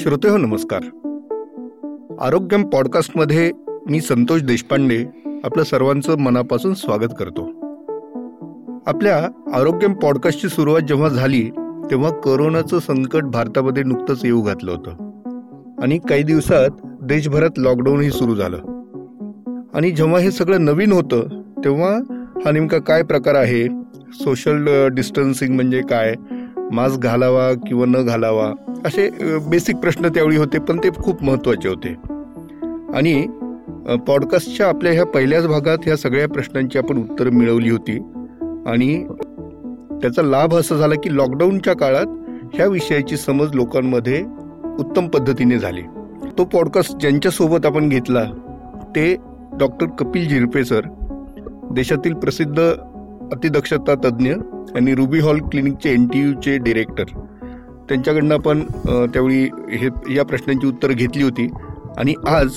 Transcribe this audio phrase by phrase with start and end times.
[0.00, 0.80] श्रोते हो नमस्कार.
[2.20, 3.52] आरोग्यम पॉडकास्टमध्ये
[3.90, 5.04] मी संतोष देशपांडे
[5.44, 7.44] आपलं सर्वांचं मनापासून स्वागत करतो.
[8.86, 9.16] आपल्या
[9.54, 11.50] आरोग्यम पॉडकास्टची सुरुवात जेव्हा झाली
[11.90, 14.90] तेव्हा कोरोनाचं संकट भारतामध्ये नुकतंच येऊ घातलं होतं.
[15.82, 18.56] आणि काही दिवसात देशभरात लॉकडाऊनही सुरू झालं.
[19.74, 21.90] आणि जेव्हा हे सगळं नवीन होतं तेव्हा
[22.44, 23.66] हा नेमका काय प्रकार आहे?
[24.12, 26.14] सोशल डिस्टन्सिंग uh, म्हणजे काय?
[26.72, 28.67] मास्क घालावा किंवा न घालावा?
[28.84, 29.10] असे
[29.48, 31.94] बेसिक प्रश्न त्यावेळी होते पण ते खूप महत्त्वाचे होते.
[32.94, 33.26] आणि
[34.06, 37.98] पॉडकास्टच्या आपल्या ह्या पहिल्याच भागात ह्या सगळ्या प्रश्नांची आपण उत्तरं मिळवली होती.
[38.66, 39.04] आणि
[40.02, 42.06] त्याचा लाभ असा झाला की लॉकडाऊनच्या काळात
[42.54, 44.22] ह्या विषयाची समज लोकांमध्ये
[44.78, 45.82] उत्तम पद्धतीने झाली.
[46.38, 48.24] तो पॉडकास्ट ज्यांच्यासोबत आपण घेतला
[48.96, 49.14] ते
[49.60, 50.80] डॉक्टर कपिल झिरपे सर
[51.72, 52.60] देशातील प्रसिद्ध
[53.32, 54.32] अतिदक्षता तज्ज्ञ
[54.76, 57.04] आणि रुबी हॉल क्लिनिकचे एन टी यूचे डिरेक्टर
[57.88, 58.62] त्यांच्याकडनं आपण
[59.12, 61.48] त्यावेळी हे या प्रश्नांची उत्तरं घेतली होती.
[61.98, 62.54] आणि आज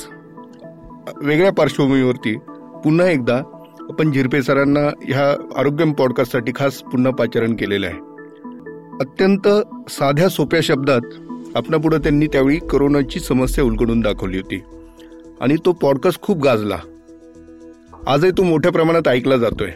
[1.23, 2.35] वेगळ्या पार्श्वभूमीवरती
[2.83, 3.35] पुन्हा एकदा
[3.89, 7.95] आपण झिरपे सरांना ह्या आरोग्यम पॉडकास्टसाठी खास पुन्हा पाचारण केलेलं आहे.
[9.01, 9.47] अत्यंत
[9.89, 11.01] साध्या सोप्या शब्दात
[11.55, 14.61] आपणापुढं त्यांनी त्यावेळी करोनाची समस्या उलगडून दाखवली होती.
[15.41, 16.77] आणि तो पॉडकास्ट खूप गाजला.
[18.07, 19.71] आजही तो मोठ्या प्रमाणात ऐकला जातोय.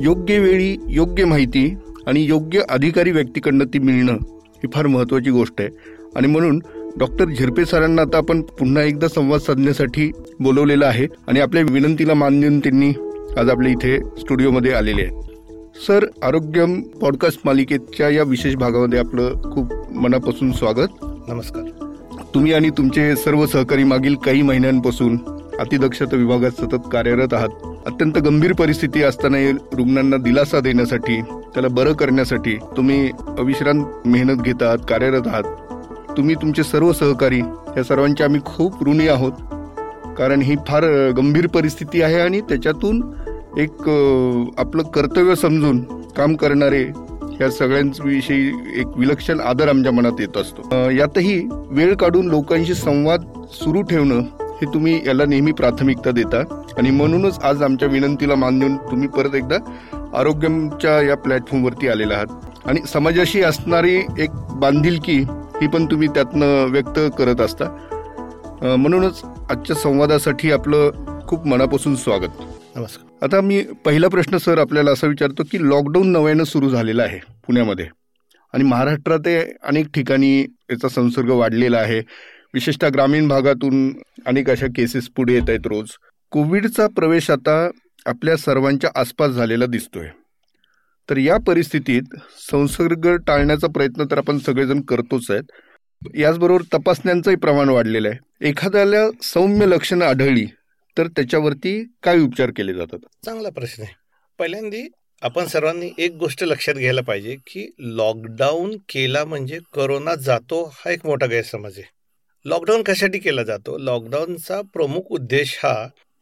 [0.00, 5.68] योग्य वेळी योग्य माहिती आणि योग्य अधिकारी व्यक्तीकडनं ती मिळणं ही फार महत्वाची गोष्ट आहे.
[6.16, 6.62] आणि म्हणून
[6.98, 12.40] डॉक्टर झिरपे सरांना आता आपण पुन्हा एकदा संवाद साधण्यासाठी बोलवलेलं आहे आणि आपल्या विनंतीला मान
[12.40, 12.92] देऊन त्यांनी
[13.38, 15.22] आज आपल्या इथे स्टुडिओमध्ये आलेले आहेत.
[15.86, 20.88] सर आरोग्यम पॉडकास्ट मालिकेच्या या विशेष भागामध्ये आपलं खूप मनापासून स्वागत.
[21.28, 21.62] नमस्कार.
[22.34, 25.16] तुम्ही आणि तुमचे सर्व सहकारी मागील काही महिन्यांपासून
[25.60, 27.48] अतिदक्षता विभागात सतत कार्यरत आहात.
[27.86, 29.38] अत्यंत गंभीर परिस्थिती असताना
[29.72, 31.20] रुग्णांना दिलासा देण्यासाठी
[31.54, 35.42] त्याला बरं करण्यासाठी तुम्ही अविश्रांत मेहनत घेत आहात कार्यरत आहात.
[36.16, 37.40] तुम्ही तुमचे सर्व सहकारी
[37.76, 39.32] या सर्वांचे आम्ही खूप ऋणी आहोत.
[40.18, 40.84] कारण ही फार
[41.16, 43.02] गंभीर परिस्थिती आहे आणि त्याच्यातून
[43.58, 43.88] एक
[44.58, 45.80] आपलं कर्तव्य समजून
[46.16, 46.82] काम करणारे
[47.40, 48.46] या सगळ्यांविषयी
[48.76, 50.90] एक विलक्षण आदर आमच्या मनात येत असतो.
[50.90, 51.40] यातही
[51.70, 54.22] वेळ काढून लोकांशी संवाद सुरू ठेवणं
[54.62, 56.40] हे तुम्ही याला नेहमी प्राथमिकता देता.
[56.78, 59.56] आणि म्हणूनच आज आमच्या विनंतीला मान देऊन तुम्ही परत एकदा
[60.18, 62.48] आरोग्यमच्या या प्लॅटफॉर्मवरती आलेला आहात.
[62.64, 65.18] आणि समाजाशी असणारी एक बांधिलकी
[65.60, 67.64] ही पण तुम्ही त्यातनं व्यक्त करत असता.
[68.62, 70.90] म्हणूनच आजच्या संवादासाठी आपलं
[71.28, 72.42] खूप मनापासून स्वागत.
[72.76, 73.06] नमस्कार.
[73.22, 77.86] आता मी पहिला प्रश्न सर आपल्याला असा विचारतो की लॉकडाऊन नव्यानं सुरू झालेला आहे पुण्यामध्ये.
[78.54, 79.28] आणि महाराष्ट्रात
[79.62, 80.40] अनेक ठिकाणी
[80.70, 82.00] याचा संसर्ग वाढलेला आहे.
[82.54, 85.90] विशेषतः ग्रामीण भागातून अनेक अशा केसेस पुढे येत आहेत रोज.
[86.30, 87.70] कोविडचा प्रवेश आता
[88.06, 90.08] आपल्या सर्वांच्या आसपास झालेला दिसतोय.
[91.10, 92.02] तर या परिस्थितीत
[92.50, 95.42] संसर्ग टाळण्याचा प्रयत्न तर आपण सगळेजण करतोच आहेत.
[96.16, 98.48] याचबरोबर तपासण्यांचंही प्रमाण वाढलेलं आहे.
[98.48, 100.46] एखाद्याला सौम्य लक्षणं आढळली
[100.98, 102.98] तर त्याच्यावरती काय उपचार केले जातात?
[103.24, 103.94] चांगला प्रश्न आहे.
[104.38, 104.86] पहिल्यांदा
[105.22, 111.06] आपण सर्वांनी एक गोष्ट लक्षात घ्यायला पाहिजे की लॉकडाऊन केला म्हणजे करोना जातो हा एक
[111.06, 111.99] मोठा गैरसमज आहे.
[112.44, 113.76] लॉकडाऊन कशासाठी केला जातो?
[113.78, 115.74] लॉकडाऊनचा प्रमुख उद्देश हा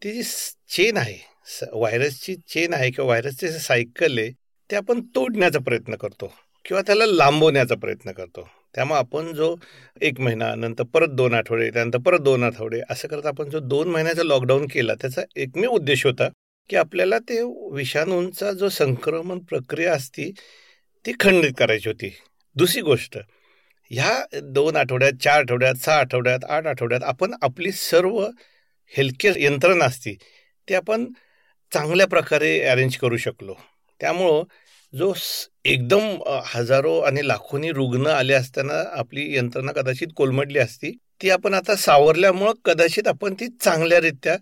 [0.02, 0.22] ती जी
[0.68, 1.18] चेन आहे
[1.72, 4.30] व्हायरसची चेन आहे किंवा व्हायरसचे सायकल आहे
[4.70, 6.32] ते आपण तोडण्याचा प्रयत्न करतो
[6.64, 8.48] किंवा त्याला लांबवण्याचा प्रयत्न करतो.
[8.74, 9.54] त्यामुळे आपण जो
[10.02, 13.88] एक महिना नंतर परत दोन आठवडे त्यानंतर परत दोन आठवडे असं करत आपण जो दोन
[13.88, 16.28] महिन्याचा लॉकडाऊन केला त्याचा एकमेव उद्देश होता
[16.70, 17.40] की आपल्याला ते
[17.72, 20.30] विषाणूंचा जो संक्रमण प्रक्रिया असती
[21.04, 22.14] ती खंडित करायची होती.
[22.56, 23.18] दुसरी गोष्ट
[23.90, 28.20] ह्या दोन आठवड्यात चार आठवड्यात सहा आठवड्यात आठ आठवड्यात आपण आपली सर्व
[28.92, 30.16] हेल्थकेअर यंत्रणा असती
[30.68, 31.04] ते आपण
[31.72, 33.54] चांगल्या प्रकारे अरेंज करू शकलो.
[34.00, 34.42] त्यामुळं
[34.92, 35.12] जो
[35.64, 36.02] एकदम
[36.46, 40.90] हजारो आणि लाखोनी रुग्ण आले असताना आपली यंत्रणा कदाचित कोलमडली असती
[41.22, 44.36] ती आपण आता सावरल्यामुळं कदाचित आपण ती चांगल्यारीत्या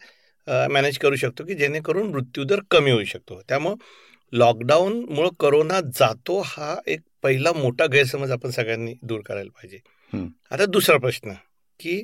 [0.71, 3.41] मॅनेज करू शकतो की जेणेकरून मृत्यूदर कमी होऊ शकतो.
[3.49, 3.77] त्यामुळं
[4.33, 9.79] लॉकडाऊनमुळं करोना जातो हा एक पहिला मोठा गैरसमज आपण सगळ्यांनी दूर करायला पाहिजे.
[10.51, 11.33] आता दुसरा प्रश्न
[11.81, 12.03] की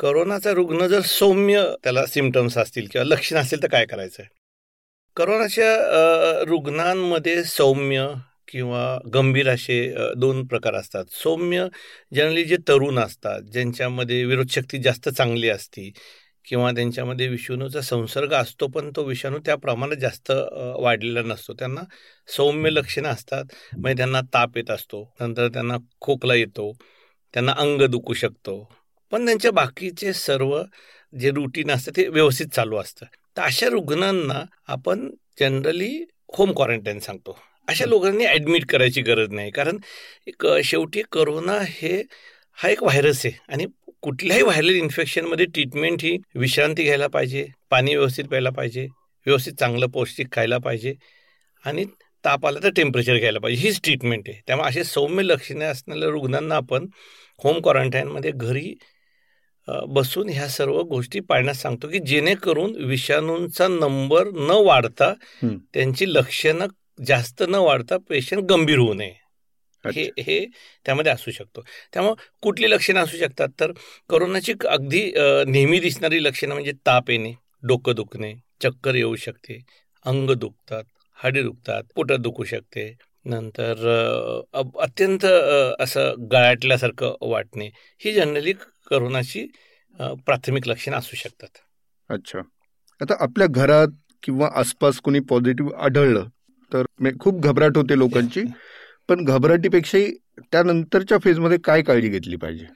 [0.00, 4.28] करोनाचा रुग्ण जर सौम्य त्याला सिमटम्स असतील किंवा लक्षण असतील तर काय करायचं आहे
[5.16, 8.08] करोनाच्या रुग्णांमध्ये सौम्य
[8.48, 9.78] किंवा गंभीर असे
[10.16, 11.04] दोन प्रकार असतात.
[11.10, 11.66] सौम्य
[12.14, 15.90] जनरली जे तरुण असतात ज्यांच्यामध्ये विरोधशक्ती जास्त चांगली असती
[16.44, 20.30] किंवा त्यांच्यामध्ये विषाणूचा संसर्ग असतो पण तो विषाणू त्या प्रमाणात जास्त
[20.80, 21.52] वाढलेला नसतो.
[21.58, 21.82] त्यांना
[22.28, 23.44] सौम्य लक्षणं असतात.
[23.72, 25.02] म्हणजे त्यांना ताप येत असतो.
[25.20, 26.72] नंतर त्यांना खोकला येतो.
[27.34, 28.62] त्यांना अंग दुखू शकतो.
[29.12, 30.60] पण त्यांच्या बाकीचे सर्व
[31.12, 33.06] जे रुटीन असतं ते व्यवस्थित चालू असतं.
[33.36, 35.08] तर अशा रुग्णांना आपण
[35.40, 36.04] जनरली
[36.36, 37.38] होम क्वारंटाईन सांगतो.
[37.68, 39.50] अशा लोकांनी ॲडमिट करायची गरज नाही.
[39.50, 39.78] कारण
[40.26, 42.02] एक शेवटी करोना हे
[42.58, 43.38] हा एक व्हायरस आहे.
[43.48, 43.66] आणि
[44.04, 48.86] कुठल्याही व्हायरल इन्फेक्शनमध्ये ट्रीटमेंट ही विश्रांती घ्यायला पाहिजे पाणी व्यवस्थित प्यायला पाहिजे
[49.26, 50.94] व्यवस्थित चांगलं पौष्टिक खायला पाहिजे
[51.64, 51.84] आणि
[52.24, 53.62] ताप आला तर टेम्परेचर घ्यायला पाहिजे.
[53.62, 54.40] हीच ट्रीटमेंट आहे.
[54.46, 56.86] त्यामुळे असे सौम्य लक्षणे असणाऱ्या रुग्णांना आपण
[57.44, 58.74] होम क्वारंटाईनमध्ये घरी
[59.88, 65.12] बसून ह्या सर्व गोष्टी पाळण्यास सांगतो की जेणेकरून विषाणूंचा नंबर न वाढता
[65.74, 66.66] त्यांची लक्षणं
[67.06, 69.23] जास्त न वाढता पेशंट गंभीर होऊ नये.
[69.92, 70.44] हे हे
[70.86, 71.62] त्यामध्ये असू शकतो.
[71.92, 73.48] त्यामुळं कुठली लक्षणं असू शकतात?
[73.60, 73.72] तर
[74.10, 75.02] करोनाची अगदी
[75.46, 77.32] नेहमी दिसणारी लक्षणं म्हणजे ताप येणे
[77.62, 79.62] डोकं दुखणे चक्कर येऊ शकते
[80.04, 80.84] अंग दुखतात
[81.18, 82.94] हाडे दुखतात पोटात दुखू शकते.
[83.24, 83.86] नंतर
[84.78, 85.24] अत्यंत
[85.80, 88.52] असं गळाटल्यासारखं वाटणे ही जनरली
[88.90, 89.46] करोनाची
[90.00, 91.48] प्राथमिक लक्षणं असू शकतात.
[92.10, 92.38] अच्छा.
[93.00, 93.88] आता आपल्या घरात
[94.22, 96.28] किंवा आसपास कोणी पॉझिटिव्ह आढळलं
[96.72, 96.84] तर
[97.20, 98.42] खूप घबराट होते लोकांची.
[99.08, 100.10] पण घबराटीपेक्षाही
[100.52, 102.66] त्यानंतरच्या फेजमध्ये काय काळजी घेतली पाहिजे?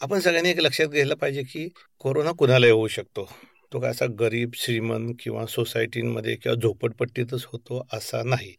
[0.00, 1.68] आपण सगळ्यांनी एक लक्षात घ्यायला पाहिजे की
[2.00, 3.28] कोरोना कुणाला होऊ शकतो.
[3.72, 8.52] तो काय असा गरीब श्रीमंत किंवा सोसायटीमध्ये किंवा झोपडपट्टीतच होतो असा नाही.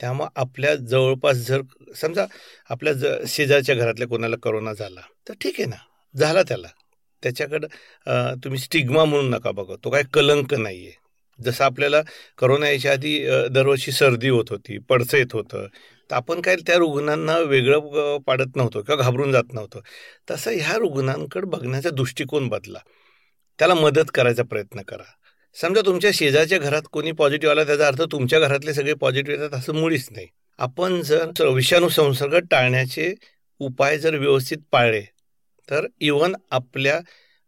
[0.00, 1.60] त्यामुळे आपल्या जवळपास जर
[1.96, 2.26] समजा
[2.70, 5.76] आपल्या ज शेजारच्या घरातल्या कोणाला करोना झाला तर ठीक आहे ना.
[6.14, 6.68] झाला त्याला.
[7.22, 9.74] त्याच्याकडं तुम्ही स्टिग्मा म्हणून नका बघा.
[9.84, 10.92] तो काय कलंक नाहीये.
[11.38, 12.00] जसं आपल्याला
[12.38, 13.18] करोना यायच्या आधी
[13.50, 15.66] दरवर्षी सर्दी होत होती पडसं येत होतं
[16.12, 19.80] तर आपण काय त्या रुग्णांना वेगळं पाडत नव्हतो किंवा घाबरून जात नव्हतो.
[20.30, 22.78] तसं ह्या रुग्णांकडे बघण्याचा दृष्टिकोन बदला.
[23.58, 25.04] त्याला मदत करायचा प्रयत्न करा.
[25.56, 29.74] समजा तुमच्या शेजारच्या घरात कोणी पॉझिटिव्ह आला त्याचा अर्थ तुमच्या घरातले सगळे पॉझिटिव्ह येतात असं
[29.74, 30.26] मुळीच नाही.
[30.58, 33.12] आपण जर विषाणू संसर्ग टाळण्याचे
[33.60, 35.00] उपाय जर व्यवस्थित पाळले
[35.68, 37.00] तर इवन आपल्या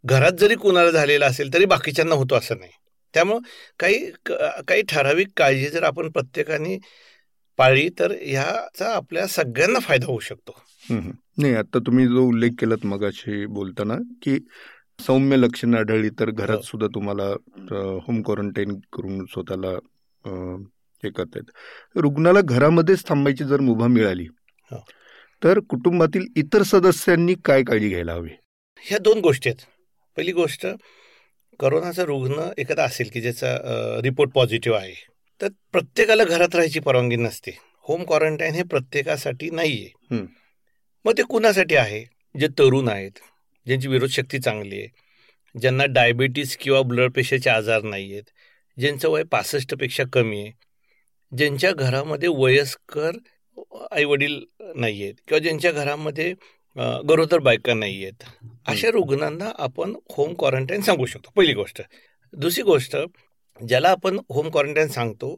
[0.05, 2.71] घरात जरी कुणाला झालेला असेल तरी बाकीच्यांना होतो असं नाही.
[3.15, 3.41] त्यामुळं
[3.81, 4.11] काही
[4.69, 6.79] काही ठराविक काळजी जर आपण प्रत्येकाने
[7.59, 10.57] पाळली तर ह्याचा आपल्या सगळ्यांना फायदा होऊ शकतो.
[10.89, 14.39] नाही आता तुम्ही जो उल्लेख केलात मगाशी बोलताना की
[14.99, 16.63] सौम्य लक्षणं आढळली तर घरात हो.
[16.63, 17.25] सुद्धा तुम्हाला
[18.07, 19.69] होम क्वारंटाईन करून स्वतःला
[21.03, 21.51] हे करता येत.
[21.97, 24.27] रुग्णाला घरामध्येच थांबायची जर मुभा मिळाली
[24.71, 24.85] हो.
[25.43, 28.31] तर कुटुंबातील इतर सदस्यांनी काय काळजी घ्यायला हवी?
[28.83, 29.65] ह्या दोन गोष्टी आहेत.
[30.17, 30.67] पहिली गोष्ट
[31.61, 33.57] करोनाचा रुग्ण एखादा असेल की ज्याचा
[34.03, 34.95] रिपोर्ट पॉझिटिव्ह आहे
[35.41, 37.57] तर प्रत्येकाला घरात राहायची परवानगी नसते.
[37.89, 40.17] होम क्वारंटाईन हे प्रत्येकासाठी नाहीये.
[41.05, 42.05] मग ते कुणासाठी आहे?
[42.35, 43.19] जे तरुण आहेत
[43.67, 44.89] ज्यांची विरोधशक्ती चांगली आहे
[45.55, 48.31] ज्यांना डायबिटीस किंवा ब्लड प्रेशरचे आजार नाही आहेत
[48.77, 50.53] ज्यांचं वय पासष्टपेक्षा कमी आहे
[51.33, 53.17] ज्यांच्या घरामध्ये वयस्कर
[53.93, 54.39] आईवडील
[54.75, 56.33] नाही आहेत किंवा ज्यांच्या घरामध्ये
[57.09, 58.25] गरोदर बायका नाही आहेत
[58.67, 61.31] अशा रुग्णांना आपण होम क्वारंटाईन सांगू शकतो.
[61.37, 61.81] पहिली गोष्ट.
[62.33, 62.97] दुसरी गोष्ट
[63.61, 65.35] ज्याला आपण होम क्वारंटाईन सांगतो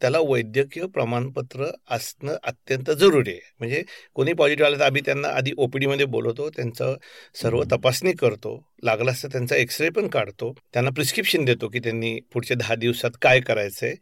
[0.00, 3.40] त्याला वैद्यकीय प्रमाणपत्र असणं अत्यंत जरुरी आहे.
[3.58, 3.82] म्हणजे
[4.14, 6.94] कोणी पॉझिटिव्ह आलं तर आम्ही त्यांना आधी ओपीडीमध्ये बोलवतो त्यांचं
[7.34, 12.56] सर्व तपासणी करतो लागला असतं त्यांचा एक्सरे पण काढतो त्यांना प्रिस्क्रिप्शन देतो की त्यांनी पुढच्या
[12.56, 13.94] दहा दिवसात काय करायचं आहे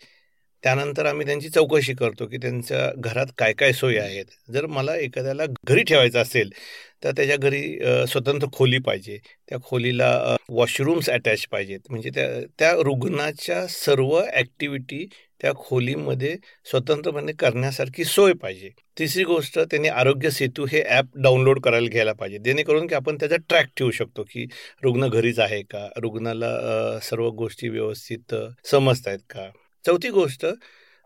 [0.65, 4.25] त्यानंतर आम्ही त्यांची चौकशी करतो की त्यांच्या घरात काय काय सोयी आहेत.
[4.53, 6.51] जर मला एखाद्याला घरी ठेवायचं असेल
[7.05, 7.63] तर त्याच्या घरी
[8.09, 9.19] स्वतंत्र खोली पाहिजे.
[9.49, 11.81] त्या खोलीला वॉशरूम्स अटॅच पाहिजेत.
[11.91, 12.29] म्हणजे त्या
[12.59, 15.07] त्या रुग्णाच्या सर्व ॲक्टिव्हिटी
[15.41, 16.35] त्या खोलीमध्ये
[16.71, 18.69] स्वतंत्रपणे करण्यासारखी सोय पाहिजे.
[18.99, 22.39] तिसरी गोष्ट त्यांनी आरोग्य सेतू हे ॲप डाउनलोड करायला घ्यायला पाहिजे.
[22.45, 24.47] जेणेकरून की आपण त्याचा ट्रॅक ठेवू शकतो की
[24.83, 25.89] रुग्ण घरीच आहे का?
[25.97, 28.35] रुग्णाला सर्व गोष्टी व्यवस्थित
[28.71, 29.49] समजत आहेत का?
[29.85, 30.47] चौथी गोष्ट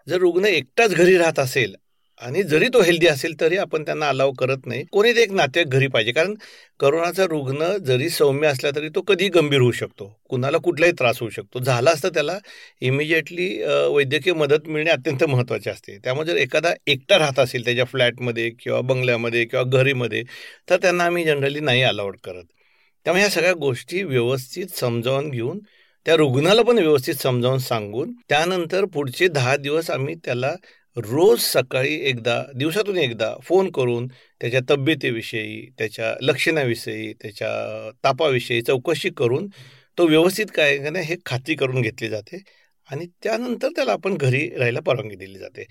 [0.06, 1.74] जर रुग्ण एकटाच घरी राहत असेल
[2.22, 4.84] आणि जरी तो हेल्दी असेल तरी आपण त्यांना अलाव करत नाही.
[4.92, 6.12] कोणी एक नातेवाईक घरी पाहिजे.
[6.12, 6.34] कारण
[6.80, 10.06] करोनाचा रुग्ण जरी सौम्य असला तरी तो कधी गंभीर होऊ शकतो.
[10.28, 11.60] कुणाला कुठलाही त्रास होऊ शकतो.
[11.60, 12.38] झाला असतं त्याला
[12.80, 13.48] इमिजिएटली
[13.94, 15.98] वैद्यकीय मदत मिळणे अत्यंत महत्त्वाचे असते.
[16.04, 20.22] त्यामुळे जर एखादा एकटा राहत असेल त्याच्या फ्लॅटमध्ये किंवा बंगल्यामध्ये किंवा घरीमध्ये
[20.70, 22.44] तर त्यांना आम्ही जनरली नाही अलाउड करत.
[23.06, 25.58] त्यामुळे ह्या सगळ्या गोष्टी व्यवस्थित समजावून घेऊन
[26.06, 30.54] त्या रुग्णाला पण व्यवस्थित समजावून सांगून त्यानंतर पुढचे दहा दिवस आम्ही त्याला
[30.96, 34.06] रोज सकाळी एकदा दिवसातून एकदा फोन करून
[34.40, 37.50] त्याच्या तब्येतीविषयी त्याच्या लक्षणाविषयी त्याच्या
[38.04, 39.48] तापाविषयी चौकशी करून
[39.98, 42.42] तो व्यवस्थित काय का नाही हे खात्री करून घेतली जाते
[42.90, 45.64] आणि त्यानंतर त्याला आपण घरी राहायला परवानगी दिली जाते.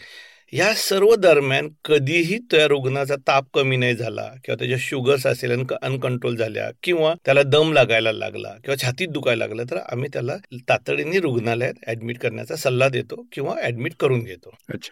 [0.53, 6.35] या सर्व दरम्यान कधीही त्या रुग्णाचा ताप कमी नाही झाला किंवा त्याच्या शुगर्स असेल अनकंट्रोल
[6.35, 10.35] झाल्या किंवा त्याला दम लागायला लागला किंवा छातीत दुखायला लागलं तर आम्ही त्याला
[10.69, 14.49] तातडीने रुग्णालयात ऍडमिट करण्याचा सल्ला देतो किंवा ऍडमिट करून घेतो.
[14.69, 14.91] अच्छा.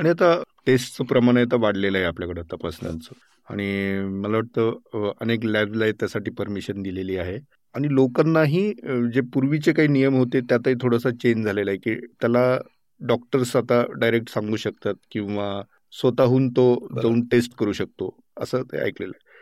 [0.00, 3.14] आणि आता टेस्टचं प्रमाण आता वाढलेलं आहे आपल्याकडं तपासण्यांचं.
[3.50, 7.38] आणि मला वाटतं अनेक लॅबला त्यासाठी परमिशन दिलेली आहे.
[7.74, 8.72] आणि लोकांनाही
[9.14, 12.58] जे पूर्वीचे काही नियम होते त्यातही थोडासा चेंज झालेला आहे की त्याला
[13.06, 16.66] डॉक्टर्स आता डायरेक्ट सांगू शकतात किंवा स्वतःहून तो
[17.02, 19.32] जाऊन टेस्ट करू शकतो असं ते ऐकलेलं आहे.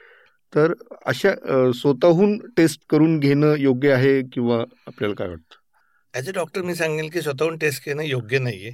[0.52, 0.72] तर
[1.06, 1.30] अशा
[1.72, 5.54] स्वतःहून टेस्ट करून घेणं योग्य आहे किंवा आपल्याला काय वाटतं?
[6.14, 8.70] ॲज अ डॉक्टर मी सांगेल की स्वतःहून टेस्ट घेणं योग्य नाहीये.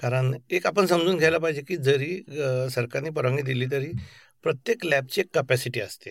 [0.00, 2.16] कारण एक आपण समजून घ्यायला पाहिजे की जरी
[2.70, 3.90] सरकारने परवानगी दिली तरी
[4.44, 6.10] प्रत्येक लॅबची एक कपॅसिटी असते.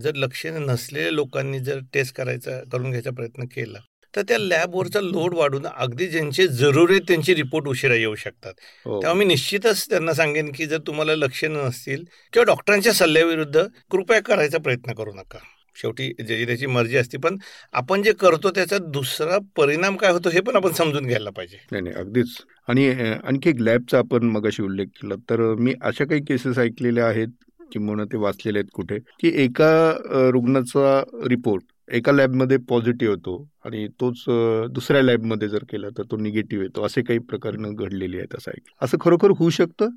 [0.00, 3.78] जर लक्ष नसलेल्या लोकांनी जर टेस्ट करायचा करून घ्यायचा प्रयत्न केला
[4.16, 8.52] तर त्या लॅबवरचा लोड वाढून अगदी ज्यांचे जरुरी त्यांचे रिपोर्ट उशिरा येऊ शकतात.
[8.84, 9.00] हो.
[9.02, 14.58] तेव्हा मी निश्चितच त्यांना सांगेन की जर तुम्हाला लक्ष नसतील किंवा डॉक्टरांच्या सल्ल्याविरुद्ध कृपया करायचा
[14.58, 15.38] प्रयत्न करू नका.
[15.76, 17.36] शेवटी ज्याची त्याची मर्जी असते पण
[17.72, 21.56] आपण जे करतो त्याचा दुसरा परिणाम काय होतो हे पण आपण समजून घ्यायला पाहिजे.
[21.72, 22.36] नाही नाही अगदीच.
[22.68, 22.88] आणि
[23.24, 25.14] आणखी एक लॅबचा आपण मगाशी उल्लेख केला.
[25.14, 27.28] तर मी अशा काही केसेस ऐकलेल्या आहेत
[27.72, 29.70] किंवा ते वाचलेले आहेत कुठे की एका
[30.32, 34.24] रुग्णाचा रिपोर्ट एका लॅबमध्ये पॉझिटिव्ह होतो आणि तोच
[34.70, 36.84] दुसऱ्या लॅबमध्ये जर केला तर तो निगेटिव्ह येतो.
[36.86, 38.84] असे काही प्रकरणं घडलेली आहेत असं ऐकलं.
[38.84, 39.88] असं खरोखर होऊ शकतं?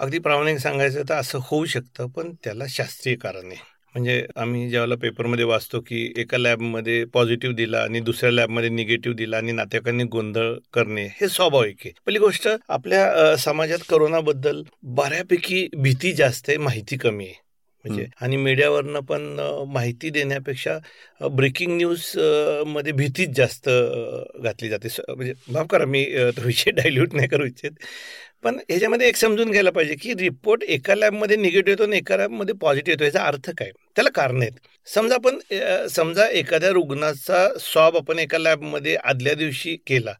[0.00, 3.56] अगदी प्रामाणिक सांगायचं तर असं होऊ शकतं पण त्याला शास्त्रीय कारण आहे.
[3.94, 9.36] म्हणजे आम्ही ज्यावेळेला पेपरमध्ये वाचतो की एका लॅबमध्ये पॉझिटिव्ह दिला आणि दुसऱ्या लॅबमध्ये निगेटिव्ह दिला
[9.36, 11.92] आणि नातेवाईकांनी गोंधळ करणे हे स्वाभाविक आहे.
[12.06, 17.42] पहिली गोष्ट आपल्या समाजात करोनाबद्दल बऱ्यापैकी भीती जास्त आहे माहिती कमी आहे.
[17.84, 19.22] म्हणजे आणि मीडियावरनं पण
[19.72, 20.78] माहिती देण्यापेक्षा
[21.28, 24.88] ब्रेकिंग न्यूजमध्ये भीतीच जास्त घातली जाते.
[25.08, 26.04] म्हणजे माफ करा मी
[26.36, 27.70] तो विषय डायल्यूट नाही करू इच्छित.
[28.44, 32.54] पण ह्याच्यामध्ये एक समजून घ्यायला पाहिजे की रिपोर्ट एका लॅबमध्ये निगेटिव्ह येतो आणि एका लॅबमध्ये
[32.60, 33.04] पॉझिटिव्ह येतो.
[33.04, 33.70] याचा अर्थ काय?
[33.96, 34.52] त्याला कारण आहेत.
[34.88, 35.38] समजा आपण
[35.90, 40.14] समजा एखाद्या रुग्णाचा स्वाब आपण एका लॅबमध्ये आदल्या दिवशी केला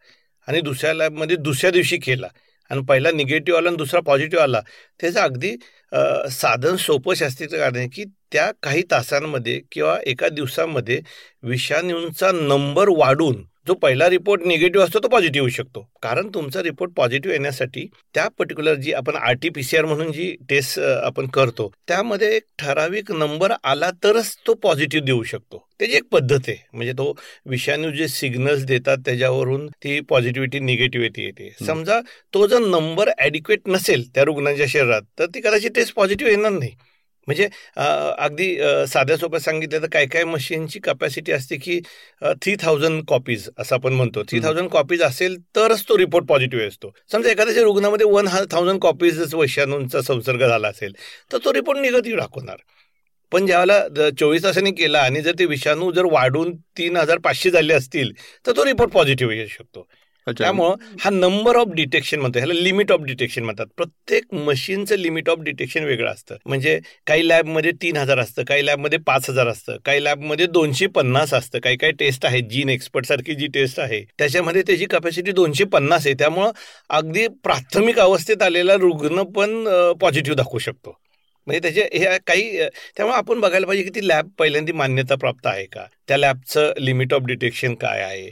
[0.49, 2.28] आणि दुसऱ्या लॅबमध्ये दुसऱ्या दिवशी केला
[2.71, 4.61] आणि पहिला निगेटिव्ह आला आणि दुसरा पॉझिटिव्ह आला
[5.00, 5.50] त्याचं अगदी
[6.30, 11.00] साधन सोपं शास्त्रीचं कारण आहे की त्या काही तासांमध्ये किंवा एका दिवसामध्ये
[11.42, 15.80] विषाणूंचा नंबर वाढून जो पहिला रिपोर्ट निगेटिव्ह असतो तो पॉझिटिव्ह होऊ शकतो.
[16.02, 20.12] कारण तुमचा रिपोर्ट पॉझिटिव्ह येण्यासाठी त्या पर्टिक्युलर जी आपण R T P C R म्हणून
[20.12, 25.66] जी टेस्ट आपण करतो त्यामध्ये एक ठराविक नंबर आला तरच तो पॉझिटिव्ह देऊ शकतो.
[25.78, 26.56] त्याची एक पद्धत आहे.
[26.73, 27.12] म्हणजे तो
[27.50, 31.52] विषाणू जे सिग्नल्स देतात त्याच्यावरून ती पॉझिटिव्हिटी निगेटिव्हिटी येते.
[31.64, 32.00] समजा
[32.35, 36.71] तो जर नंबर ॲडिक्वेट नसेल त्या रुग्णाच्या शरीरात तर ती कदाचित टेस्ट पॉझिटिव्ह येणार नाही.
[37.26, 38.54] म्हणजे अगदी
[38.88, 41.80] साध्या सोप्या सांगितलं तर काय काय मशीनची कपॅसिटी असते की
[42.22, 44.22] थ्री थाउजंड कॉपीज असं आपण म्हणतो.
[44.28, 46.92] थ्री थाउजंड कॉपीज असेल तरच तो रिपोर्ट पॉझिटिव्ह असतो.
[47.12, 50.92] समजा एखाद्याच्या रुग्णामध्ये वन थाउजंड कॉपीज वैशाणूंचा संसर्ग झाला असेल
[51.32, 52.56] तर तो रिपोर्ट निगेटिव्ह दाखवणार.
[53.32, 57.74] पण ज्यावेळेला चोवीस तासांनी केला आणि जर ते विषाणू जर वाढून तीन हजार पाचशे झाले
[57.74, 58.12] असतील
[58.46, 59.86] तर तो रिपोर्ट पॉझिटिव्ह येऊ शकतो.
[60.38, 63.66] त्यामुळं हा नंबर ऑफ डिटेक्शन म्हणतो ह्याला लिमिट ऑफ डिटेक्शन म्हणतात.
[63.76, 66.36] प्रत्येक मशीनचं लिमिट ऑफ डिटेक्शन वेगळं असतं.
[66.46, 71.34] म्हणजे काही लॅबमध्ये तीन हजार असतं काही लॅबमध्ये पाच हजार असतं काही लॅबमध्ये दोनशे पन्नास
[71.34, 71.58] असतं.
[71.58, 76.06] काही काही टेस्ट आहे जीन एक्सपर्ट सारखी जी टेस्ट आहे त्याच्यामध्ये त्याची कपॅसिटी दोनशे पन्नास
[76.06, 76.14] आहे.
[76.18, 76.50] त्यामुळं
[76.90, 79.64] अगदी प्राथमिक अवस्थेत आलेला रुग्ण पण
[80.00, 80.98] पॉझिटिव्ह दाखवू शकतो.
[81.46, 82.58] म्हणजे त्याचे हे काही
[82.96, 85.84] त्यामुळे आपण बघायला पाहिजे की ती लॅब पहिल्यांदा मान्यता प्राप्त आहे का?
[86.08, 88.30] त्या लॅबचं लिमिट ऑफ डिटेक्शन काय आहे?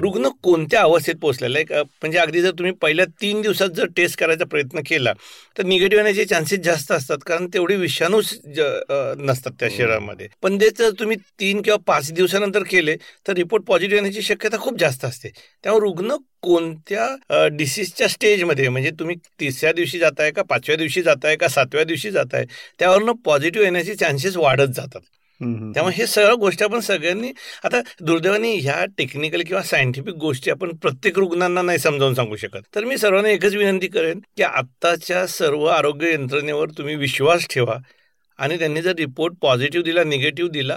[0.00, 1.82] रुग्ण कोणत्या अवस्थेत पोहोचलेला आहे?
[2.02, 5.12] म्हणजे अगदी जर तुम्ही पहिल्या तीन दिवसात जर टेस्ट करायचा प्रयत्न केला
[5.56, 9.68] तर निगेटिव्ह येण्याचे चान्सेस जास्त असतात कारण तेवढे विषाणू नसतात त्या.
[9.70, 10.28] शरीरामध्ये.
[10.42, 12.96] पण ते जर तुम्ही तीन किंवा पाच दिवसानंतर केले
[13.28, 15.28] तर रिपोर्ट पॉझिटिव्ह येण्याची शक्यता खूप जास्त असते.
[15.64, 21.48] त्यामुळे रुग्ण कोणत्या डिसीजच्या स्टेजमध्ये म्हणजे तुम्ही तिसऱ्या दिवशी जाताय का पाचव्या दिवशी जाताय का
[21.48, 22.44] सातव्या दिवशी जाताय
[22.78, 25.00] त्यावरनं पॉझिटिव्ह येण्याचे चान्सेस वाढत जातात.
[25.42, 27.32] त्यामुळे हे सगळ्या गोष्टी आपण सगळ्यांनी
[27.64, 32.60] आता दुर्दैवाने ह्या टेक्निकल किंवा सायंटिफिक गोष्टी आपण प्रत्येक रुग्णांना नाही समजावून सांगू शकत.
[32.74, 37.76] तर मी सर्वांना एकच विनंती करेन की आत्ताच्या सर्व आरोग्य यंत्रणेवर तुम्ही विश्वास ठेवा
[38.38, 40.76] आणि त्यांनी जर रिपोर्ट पॉझिटिव्ह दिला निगेटिव्ह दिला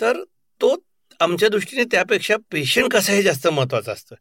[0.00, 0.22] तर
[0.60, 0.74] तो
[1.20, 4.14] आमच्या दृष्टीने त्यापेक्षा पेशंट कसा हे जास्त महत्वाचं असतं.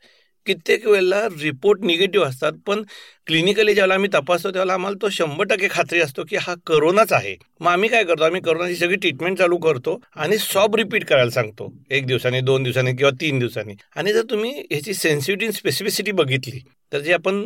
[0.45, 2.53] कित्येक वेळेला रिपोर्ट निगेटिव्ह असतात.
[2.67, 2.81] पण
[3.27, 7.35] क्लिनिकली ज्यावेळेला आम्ही तपासतो त्यावेळेला आम्हाला तो शंभर टक्के खात्री असतो की हा करोनाच आहे.
[7.59, 8.23] मग आम्ही काय करतो?
[8.23, 11.71] आम्ही करोनाची सगळी ट्रीटमेंट चालू करतो आणि सॉब रिपीट करायला सांगतो.
[11.91, 13.73] एक दिवसांनी दोन दिवसांनी किंवा तीन दिवसांनी.
[13.95, 16.59] आणि जर तुम्ही ह्याची सेन्सिटिव्ह स्पेसिफिसिटी बघितली
[16.91, 17.41] तर जे आपण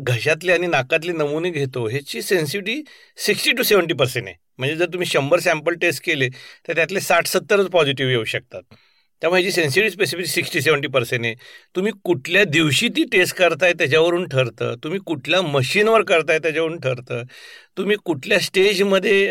[0.00, 2.82] घशातले आणि नाकातले नमुने घेतो ह्याची sensitivity
[3.18, 4.34] sixty to seventy percent आहे.
[4.58, 6.28] म्हणजे जर तुम्ही शंभर सॅम्पल टेस्ट केले
[6.68, 8.62] तर त्यातले साठ सत्तरच पॉझिटिव्ह येऊ शकतात.
[9.22, 11.34] त्यामुळे जी sensitive specific sixty seventy percent आहे
[11.76, 17.22] तुम्ही कुठल्या दिवशी ती टेस्ट करताय त्याच्यावरून ठरतं तुम्ही कुठल्या मशीनवर करताय त्याच्यावरून ठरतं
[17.78, 19.26] तुम्ही कुठल्या स्टेजमध्ये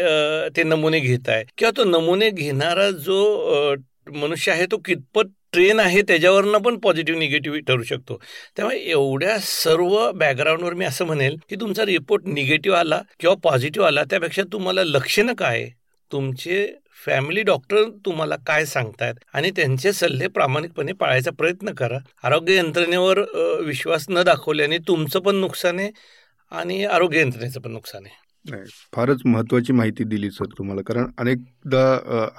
[0.58, 3.76] ते नमुने घेताय किंवा तो नमुने घेणारा जो
[4.14, 8.20] मनुष्य आहे तो कितपत ट्रेन आहे त्याच्यावरनं पण पॉझिटिव्ह निगेटिव्ह ठरू शकतो.
[8.58, 14.04] त्यामुळे एवढ्या सर्व बॅकग्राऊंडवर मी असं म्हणेल की तुमचा रिपोर्ट निगेटिव्ह आला किंवा पॉझिटिव्ह आला
[14.10, 15.70] त्यापेक्षा तुम्हाला लक्षणं काय?
[16.12, 16.66] तुमचे
[17.06, 19.16] फॅमिली डॉक्टर तुम्हाला काय सांगतायत?
[19.34, 21.98] आणि त्यांचे सल्ले प्रामाणिकपणे पाळायचा प्रयत्न करा.
[22.24, 23.20] आरोग्य यंत्रणेवर
[23.66, 25.92] विश्वास न दाखवल्याने तुमचं पण नुकसान आहे
[26.52, 28.21] आणि आरोग्य यंत्रणेचं पण नुकसान आहे.
[28.46, 28.64] नाही
[28.96, 30.82] फारच महत्वाची माहिती दिली सर तुम्हाला.
[30.82, 31.84] कारण अनेकदा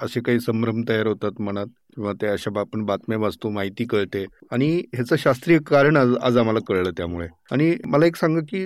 [0.01, 4.25] असे काही संभ्रम तयार होतात मनात किंवा त्या अशा आपण बातम्या वाचतो माहिती कळते.
[4.51, 7.27] आणि ह्याचं शास्त्रीय कारण आज आज आम्हाला कळलं त्यामुळे.
[7.51, 8.63] आणि मला एक सांगा की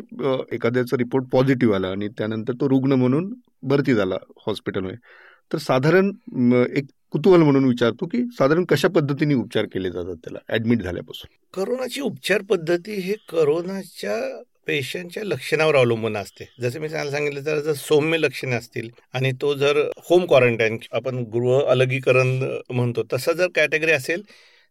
[0.56, 4.16] एखाद्याचा रिपोर्ट पॉझिटिव्ह आला आणि त्यानंतर तो रुग्ण म्हणून भरती झाला
[4.46, 4.98] हॉस्पिटलमध्ये.
[5.52, 6.12] तर साधारण
[6.78, 11.36] एक कुतूहल म्हणून विचारतो की साधारण कशा पद्धतीने उपचार केले जातात त्याला ऍडमिट झाल्यापासून?
[11.54, 14.18] करोनाची उपचार पद्धती हे करोनाच्या
[14.68, 16.46] पेशंटच्या लक्षणावर अवलंबून असते.
[16.62, 19.78] जसं मी सांगायला सांगितलं तर जर सौम्य लक्षणे असतील आणि तो जर
[20.10, 22.28] होम क्वारंटाईन आपण गृह अलगीकरण
[22.70, 24.22] म्हणतो तसं जर कॅटेगरी असेल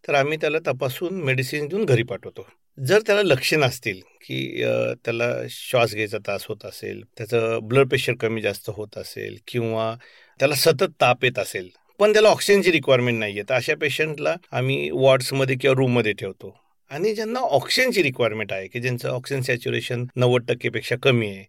[0.04, 2.46] तर आम्ही त्याला तपासून मेडिसिन देऊन घरी पाठवतो.
[2.78, 4.62] जर त्याला लक्षणं असतील की
[5.04, 9.94] त्याला श्वास घ्यायचा त्रास होत असेल त्याचं ब्लड प्रेशर कमी जास्त होत असेल किंवा
[10.40, 11.68] त्याला सतत ताप येत असेल
[12.00, 16.54] पण त्याला ऑक्सिजनची रिक्वायरमेंट नाही आहे तर अशा पेशंटला आम्ही वॉर्ड्समध्ये किंवा रूममध्ये ठेवतो.
[16.90, 21.44] आणि ज्यांना ऑक्सिजनची रिक्वायरमेंट आहे की ज्यांचं ऑक्सिजन सॅच्युरेशन नव्वद टक्केपेक्षा कमी आहे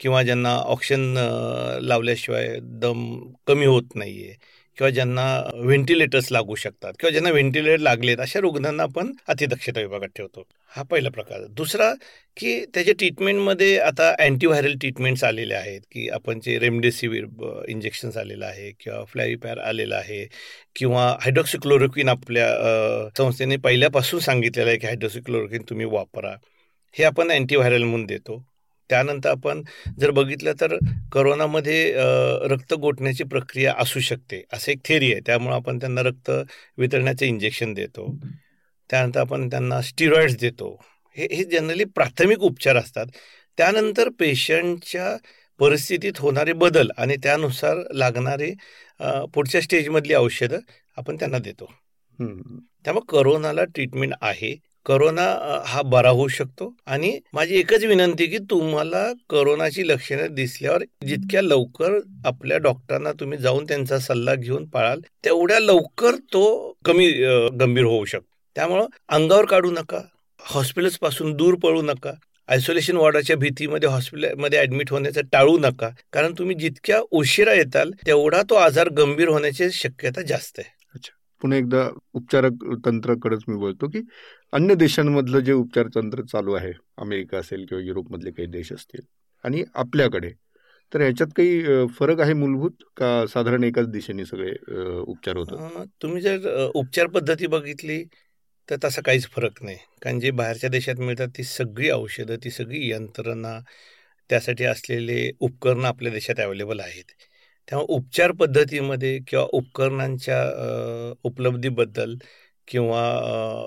[0.00, 1.14] किंवा ज्यांना ऑक्सिजन
[1.80, 3.04] लावल्याशिवाय दम
[3.46, 4.34] कमी होत नाही आहे
[4.78, 10.46] किंवा ज्यांना व्हेंटिलेटर्स लागू शकतात किंवा ज्यांना व्हेंटिलेटर लागलेत अशा रुग्णांना आपण अतिदक्षता विभागात ठेवतो.
[10.76, 11.44] हा पहिला प्रकार.
[11.50, 11.92] दुसरा
[12.36, 17.24] की त्याच्या ट्रीटमेंटमध्ये आता अँटीव्हायरल ट्रीटमेंट्स आलेले आहेत की आपण जे रेमडेसिवीर
[17.68, 20.28] इंजेक्शन्स आलेलं आहे किंवा फ्लॅविपॅर आलेलं आहे
[20.76, 22.48] किंवा हायड्रॉक्सिक्लोरोक्विन आपल्या
[23.18, 26.34] संस्थेने पहिल्यापासून सांगितलेलं आहे की हायड्रॉक्सिक्लोरोक्विन तुम्ही वापरा.
[26.92, 28.47] हे आपण अँटीव्हायरल म्हणून देतो.
[28.90, 29.62] त्यानंतर आपण
[30.00, 30.76] जर बघितलं तर
[31.12, 31.94] करोनामध्ये
[32.48, 35.20] रक्त गोठण्याची प्रक्रिया असू शकते असं एक थेरी आहे.
[35.26, 36.30] त्यामुळं आपण त्यांना रक्त
[36.78, 38.14] वितरण्याचे इंजेक्शन देतो.
[38.90, 40.76] त्यानंतर आपण त्यांना स्टिरॉइड्स देतो.
[41.16, 43.06] हे हे जनरली प्राथमिक उपचार असतात.
[43.58, 45.16] त्यानंतर पेशंटच्या
[45.58, 48.52] परिस्थितीत होणारे बदल आणि त्यानुसार लागणारे
[49.34, 50.58] पुढच्या स्टेजमधली औषधं
[50.96, 51.70] आपण त्यांना देतो.
[52.84, 54.54] त्यामुळे करोनाला ट्रीटमेंट आहे.
[54.86, 55.22] करोना
[55.66, 56.72] हा बरा होऊ शकतो.
[56.86, 63.64] आणि माझी एकच विनंती की तुम्हाला करोनाची लक्षणे दिसल्यावर जितक्या लवकर आपल्या डॉक्टरांना तुम्ही जाऊन
[63.64, 67.10] त्यांचा सल्ला घेऊन पाळाल तेवढ्या लवकर तो कमी
[67.60, 68.26] गंभीर होऊ शकतो.
[68.56, 70.00] त्यामुळं अंगावर काढू नका
[70.40, 72.12] हॉस्पिटल्सपासून दूर पळू नका
[72.48, 75.88] आयसोलेशन वॉर्डाच्या भीतीमध्ये हॉस्पिटलमध्ये ऍडमिट होण्याचं टाळू नका.
[76.12, 80.77] कारण तुम्ही जितक्या उशिरा येताल तेवढा तो आजार गंभीर होण्याची शक्यता जास्त आहे.
[81.40, 82.48] पुन्हा एकदा उपचार
[82.84, 84.00] तंत्राकडेच मी बोलतो की
[84.52, 89.00] अन्य देशांमधलं जे उपचार तंत्र चालू आहे अमेरिका असेल किंवा युरोपमधले काही देश असतील
[89.44, 90.30] आणि आपल्याकडे
[90.92, 92.70] तर याच्यात काही फरक आहे मूलभूत?
[92.96, 94.52] का साधारण एकाच दिशेने सगळे
[95.00, 95.84] उपचार होतात?
[96.02, 98.02] तुम्ही जर उपचार पद्धती बघितली
[98.68, 99.76] तर तसा काहीच फरक नाही.
[100.02, 103.58] कारण जे बाहेरच्या देशात मिळतात ती सगळी औषधं ती सगळी यंत्रणा
[104.30, 107.12] त्यासाठी असलेले उपकरणं आपल्या देशात अवेलेबल आहेत.
[107.68, 110.42] तेव्हा उपचार पद्धतीमध्ये किंवा उपकरणांच्या
[111.24, 112.14] उपलब्धीबद्दल
[112.68, 113.02] किंवा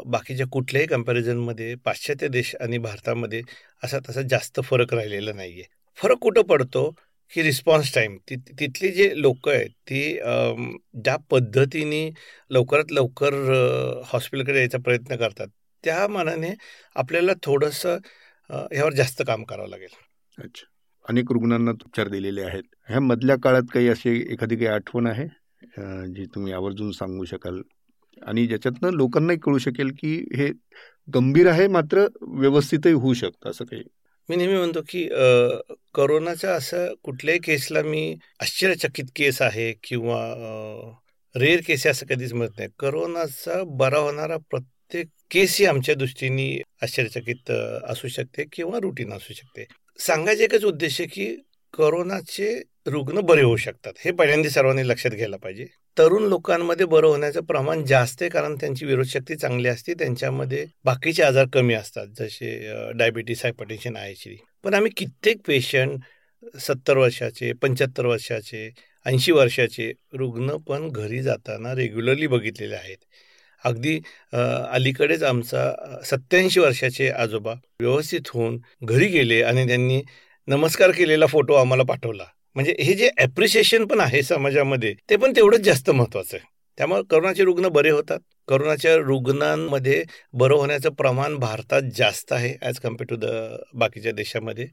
[0.05, 3.41] बाकीच्या कुठल्याही कम्पॅरिझनमध्ये पाश्चात्य देश आणि भारतामध्ये
[3.83, 5.63] असा तसा जास्त फरक राहिलेला नाही आहे
[5.97, 6.89] फरक कुठं पडतो?
[7.33, 10.01] की रिस्पॉन्स टाईम ति तिथली जे लोक आहेत ती
[11.03, 12.09] ज्या पद्धतीने
[12.51, 13.33] लवकरात लवकर
[14.05, 15.47] हॉस्पिटलकडे यायचा प्रयत्न करतात
[15.83, 16.53] त्या मानाने
[16.95, 17.97] आपल्याला थोडंसं
[18.49, 19.95] ह्यावर जास्त काम करावं लागेल.
[20.37, 20.70] अच्छा.
[21.05, 22.63] अनेक रुग्णांना उपचार दिलेले आहेत.
[22.89, 25.25] ह्या मधल्या काळात काही अशी एखादी काही आठवण आहे?
[26.13, 27.61] जी तुम्ही आवर्जून सांगू शकाल?
[28.21, 30.49] आणि ज्याच्यातनं लोकांनाही कळू शकेल की हे
[31.07, 33.83] गंभीर आहे मात्र व्यवस्थितही होऊ शकतं असं काही?
[34.29, 35.07] मी नेहमी म्हणतो की
[35.95, 40.19] करोनाच्या असं कुठल्याही केसला मी आश्चर्यचकित केस आहे किंवा
[41.35, 42.69] रेअर केस असं कधीच म्हणत नाही.
[42.79, 46.47] करोनाचा बरा होणारा प्रत्येक केस ही आमच्या दृष्टीने
[46.83, 49.65] आश्चर्यचकित असू शकते किंवा रुटीन असू शकते.
[49.99, 51.25] सांगायचे एकच उद्देश आहे की
[51.77, 53.93] करोनाचे रुग्ण बरे होऊ शकतात.
[54.05, 55.65] हे पहिल्यांदा सर्वांनी लक्षात घ्यायला पाहिजे.
[55.97, 59.93] तरुण लोकांमध्ये बरं होण्याचं प्रमाण जास्त आहे कारण त्यांची विरोधशक्ती चांगली असते.
[59.93, 62.07] त्यांच्यामध्ये बाकीचे आजार कमी असतात.
[62.19, 65.99] जसे डायबिटीस हायपरटेन्शन आयची पण आम्ही कित्येक पेशंट
[66.57, 68.69] सत्तर वर्षाचे पंच्याहत्तर वर्षाचे
[69.05, 72.97] ऐंशी वर्षाचे रुग्ण पण घरी जाताना रेग्युलरली बघितलेले आहेत.
[73.63, 73.99] अगदी
[74.33, 75.71] अलीकडेच आमचा
[76.05, 80.01] सत्याऐंशी वर्षाचे आजोबा व्यवस्थित होऊन घरी गेले आणि त्यांनी
[80.47, 82.23] नमस्कार केलेला फोटो आम्हाला पाठवला.
[82.55, 86.45] म्हणजे हे जे ॲप्रिशिएशन पण आहे समाजामध्ये ते पण तेवढंच जास्त महत्वाचं आहे.
[86.77, 88.19] त्यामुळे करोनाचे रुग्ण बरे होतात.
[88.47, 93.25] करोनाच्या रुग्णांमध्ये बरं होण्याचं प्रमाण भारतात जास्त आहे ॲज कंपेअर टू द
[93.73, 94.67] बाकीच्या देशामध्ये.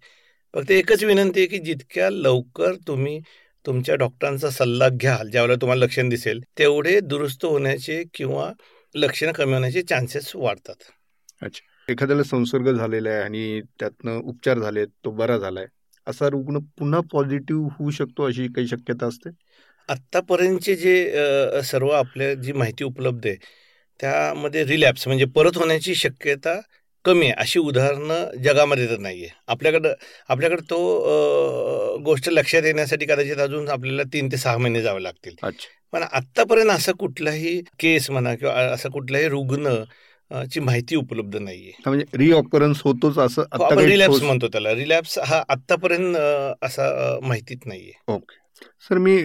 [0.54, 3.18] फक्त एकच विनंती आहे की जितक्या लवकर तुम्ही
[3.64, 8.50] तुमच्या डॉक्टरांचा सल्ला घ्याल ज्यावेळेला तुम्हाला लक्षण दिसेल तेवढे दुरुस्त होण्याचे किंवा
[8.94, 10.74] लक्षणं कमी होण्याचे चान्सेस वाढतात.
[11.42, 11.92] अच्छा.
[11.92, 15.66] एखाद्याला संसर्ग झालेला आहे आणि त्यातनं उपचार झाले तो बरा झालाय.
[16.06, 19.30] असा रुग्ण पुन्हा पॉझिटिव्ह होऊ शकतो अशी काही शक्यता असते?
[19.88, 21.12] आत्तापर्यंतचे जे
[21.62, 23.36] सर्व आपल्या जी माहिती उपलब्ध आहे
[24.00, 26.60] त्यामध्ये रिलॅप्स म्हणजे परत होण्याची शक्यता
[27.08, 27.34] कमी आहे.
[27.38, 29.92] अशी उदाहरणं जगामध्ये तर नाही आहे आपल्याकडं
[30.28, 30.78] आपल्याकडं तो
[32.04, 35.46] गोष्ट लक्षात येण्यासाठी कदाचित अजून आपल्याला तीन ते सहा महिने जावे लागतील.
[35.92, 39.82] पण आत्तापर्यंत असं कुठलाही केस म्हणा किंवा असं कुठलाही रुग्ण
[40.52, 41.72] ची माहिती उपलब्ध नाहीये.
[41.86, 44.74] म्हणजे रिऑकरन्स होतोच असं हो, रिलॅप्स म्हणतो त्याला.
[44.74, 46.16] रिलॅप्स हा आतापर्यंत
[46.62, 47.92] असा माहितीत नाहीये.
[48.08, 48.36] ओके.
[48.88, 49.16] सर मी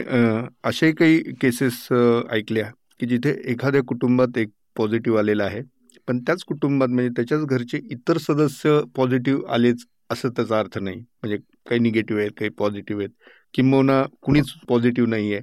[0.64, 1.88] असे काही केसेस
[2.32, 2.66] ऐकल्या
[3.00, 5.62] की जिथे एखाद्या कुटुंबात एक पॉझिटिव्ह आलेला आहे.
[6.08, 10.98] पण त्याच कुटुंबात म्हणजे त्याच्याच घरचे इतर सदस्य पॉझिटिव्ह आलेच असं त्याचा अर्थ नाही.
[10.98, 11.38] म्हणजे
[11.70, 13.10] काही निगेटिव्ह आहेत काही पॉझिटिव्ह आहेत.
[13.54, 15.42] किंबहुना कुणीच पॉझिटिव्ह नाही आहे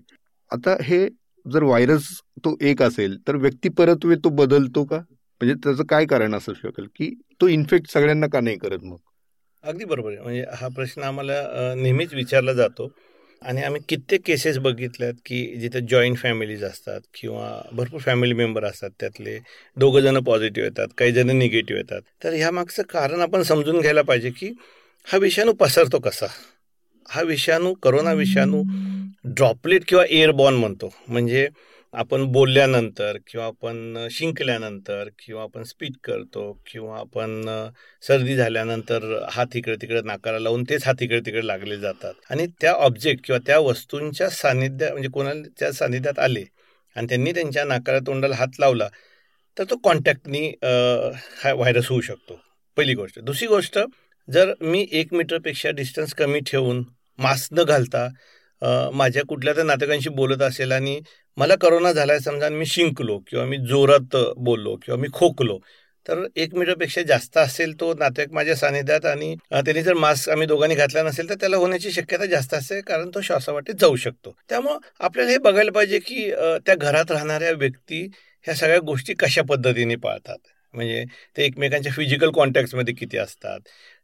[0.50, 1.06] आता हे
[1.46, 2.08] जर व्हायरस
[2.44, 4.98] तो एक असेल तर व्यक्ती परतवे तो बदलतो का?
[4.98, 6.86] म्हणजे त्याचं काय कारण असू शकेल?
[6.96, 8.96] की तो इन्फेक्ट सगळ्यांना का नाही करत मग?
[9.64, 10.20] अगदी बरोबर आहे.
[10.20, 12.88] म्हणजे हा प्रश्न आम्हाला नेहमीच विचारला जातो.
[13.42, 18.90] आणि आम्ही कित्येक केसेस बघितल्यात की जिथे जॉईंट फॅमिलीज असतात किंवा भरपूर फॅमिली मेंबर असतात
[19.00, 19.38] त्यातले
[19.76, 22.00] दोघं जण पॉझिटिव्ह येतात काही जण निगेटिव्ह येतात.
[22.24, 24.52] तर ह्या मागचं कारण आपण समजून घ्यायला पाहिजे की
[25.04, 26.26] हा विषाणू पसरतो कसा?
[27.08, 28.62] हा विषाणू करोना विषाणू
[29.24, 30.94] ड्रॉपलेट किंवा एअरबॉर्न म्हणतो.
[31.08, 31.48] म्हणजे
[31.94, 37.42] आपण बोलल्यानंतर किंवा आपण शिंकल्यानंतर किंवा आपण स्पीच करतो किंवा आपण
[38.02, 42.14] सर्दी झाल्यानंतर हात इकडे तिकडे नाकाला लावून तेच हात इकडे तिकडे लागले जातात.
[42.30, 46.44] आणि त्या ऑब्जेक्ट किंवा त्या वस्तूंच्या सानिध्या म्हणजे कोणाला त्या सानिध्यात आले
[46.96, 48.88] आणि त्यांनी त्यांच्या नाकाला तोंडाला हात लावला
[49.56, 50.46] तर तो कॉन्टॅक्टनी
[51.42, 52.40] हा व्हायरस होऊ शकतो.
[52.76, 53.18] पहिली गोष्ट.
[53.20, 53.78] दुसरी गोष्ट
[54.28, 56.84] जर मी एक मीटरपेक्षा डिस्टन्स कमी ठेवून
[57.18, 58.08] मास्क न घालता
[58.94, 61.00] माझ्या कुठल्या तर नाटकांशी बोलत असेल आणि
[61.36, 65.58] मला करोना झालाय समजा मी शिंकलो किंवा मी जोरात बोललो किंवा मी खोकलो
[66.06, 70.74] तर एक मीटरपेक्षा जास्त असेल तो नातेक माझ्या सानिध्यात आणि त्यांनी जर मास्क आम्ही दोघांनी
[70.74, 74.34] घातला नसेल तर त्याला होण्याची शक्यता जास्त असते कारण तो श्वासावाटेत जाऊ शकतो.
[74.48, 76.30] त्यामुळं आपल्याला हे बघायला पाहिजे की
[76.66, 78.02] त्या घरात राहणाऱ्या व्यक्ती
[78.46, 80.38] ह्या सगळ्या गोष्टी कशा पद्धतीने पाळतात?
[80.74, 81.04] म्हणजे
[81.36, 83.60] ते एकमेकांच्या फिजिकल कॉन्टॅक्टमध्ये किती असतात?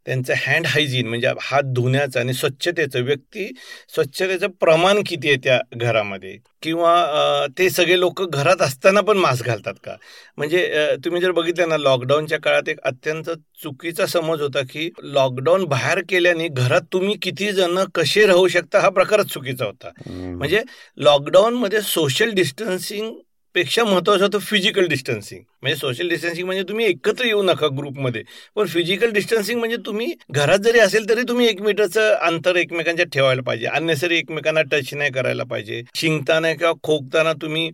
[0.06, 3.46] त्यांचं हँड हायजीन म्हणजे हात धुण्याचं आणि स्वच्छतेचं व्यक्ती
[3.94, 6.36] स्वच्छतेचं प्रमाण किती आहे त्या घरामध्ये?
[6.62, 9.94] किंवा ते सगळे लोक घरात असताना पण मास्क घालतात का?
[10.38, 13.30] म्हणजे तुम्ही जर बघितलं ना लॉकडाऊनच्या काळात एक अत्यंत
[13.62, 18.88] चुकीचा समज होता की लॉकडाऊन बाहेर केल्याने घरात तुम्ही किती जण कसे राहू शकता हा
[18.88, 19.90] प्रकारच चुकीचा होता.
[20.08, 20.62] म्हणजे
[20.98, 23.12] लॉकडाऊनमध्ये सोशल डिस्टन्सिंग
[23.56, 28.22] पेक्षा महत्वाचं होतं फिजिकल डिस्टन्सिंग म्हणजे सोशल डिस्टन्सिंग म्हणजे तुम्ही एकत्र येऊ नका ग्रुपमध्ये
[28.56, 33.42] पण फिजिकल डिस्टन्सिंग म्हणजे तुम्ही घरात जरी असेल तरी तुम्ही एक मीटरचं अंतर एकमेकांच्या ठेवायला
[33.42, 33.66] पाहिजे.
[33.66, 35.82] अन्यसरी एकमेकांना टच नाही करायला पाहिजे.
[35.94, 37.70] शिंकताना किंवा खोकताना तुम्ही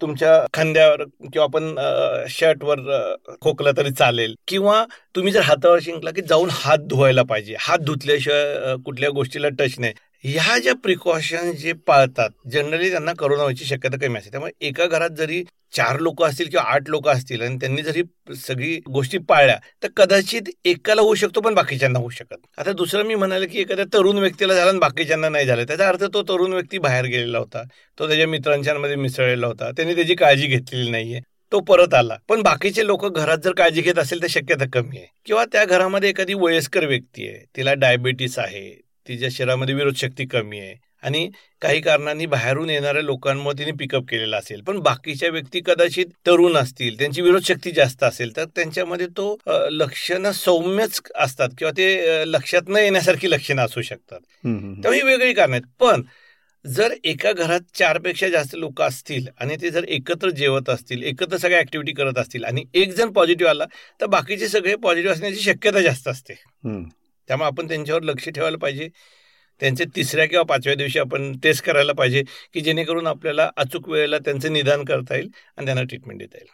[0.00, 1.74] तुमच्या खांद्यावर किंवा आपण
[2.28, 2.78] शर्टवर
[3.42, 4.34] खोकला तरी चालेल.
[4.48, 4.84] किंवा
[5.16, 7.54] तुम्ही जर हातावर शिंकला की जाऊन हात धुवायला पाहिजे.
[7.58, 9.92] हात धुतल्याशिवाय कुठल्या गोष्टीला टच नाही.
[10.24, 14.30] ह्या ज्या प्रिकॉशन जे पाळतात जनरली त्यांना करोना व्हायची शक्यता कमी असते.
[14.30, 18.02] त्यामुळे एका घरात जरी चार लोक असतील किंवा आठ लोक असतील आणि त्यांनी जरी
[18.36, 23.14] सगळी गोष्टी पाळल्या तर कदाचित एकाला होऊ शकतो पण बाकीच्यांना होऊ शकत आता दुसरं मी
[23.14, 26.78] म्हणाले की एखाद्या तरुण व्यक्तीला झाला आणि बाकीच्यांना नाही झालं त्याचा अर्थ तो तरुण व्यक्ती
[26.78, 27.62] बाहेर गेलेला होता
[27.98, 31.20] तो त्याच्या मित्रांच्यामध्ये मिसळलेला होता त्यांनी त्याची काळजी घेतलेली नाहीये
[31.52, 32.16] तो परत आला.
[32.28, 35.06] पण बाकीचे लोक घरात जर काळजी घेत असेल तर शक्यता कमी आहे.
[35.26, 40.58] किंवा त्या घरामध्ये एखादी वयस्कर व्यक्ती आहे तिला डायबिटीस आहे तिच्या शरीरामध्ये विरोध शक्ती कमी
[40.60, 40.74] आहे.
[41.02, 41.28] आणि
[41.62, 44.60] काही कारणांनी बाहेरून येणाऱ्या लोकांमुळे तिने पिकअप केलेला असेल.
[44.60, 49.36] पण बाकीच्या व्यक्ती कदाचित तरुण असतील त्यांची विरोध शक्ती जास्त असेल तर त्यांच्यामध्ये तो
[49.70, 54.20] लक्षणं सौम्यच असतात किंवा ते लक्षात न येण्यासारखी लक्षणं असू शकतात.
[54.82, 55.62] त्यामुळे ही वेगळी कारण आहेत.
[55.80, 56.02] पण
[56.64, 61.58] जर एका घरात चारपेक्षा जास्त लोक असतील आणि ते जर एकत्र जेवत असतील एकत्र सगळ्या
[61.60, 63.64] ऍक्टिव्हिटी करत असतील आणि एक जण पॉझिटिव्ह आला
[64.00, 66.34] तर बाकीचे सगळे पॉझिटिव्ह असण्याची शक्यता जास्त असते.
[67.28, 68.88] त्यामुळे आपण त्यांच्यावर लक्ष ठेवायला पाहिजे.
[69.60, 74.52] त्यांचे तिसऱ्या किंवा पाचव्या दिवशी आपण टेस्ट करायला पाहिजे की जेणेकरून आपल्याला अचूक वेळेला त्यांचं
[74.52, 76.48] निदान करता येईल आणि त्यांना ट्रीटमेंट देता येईल.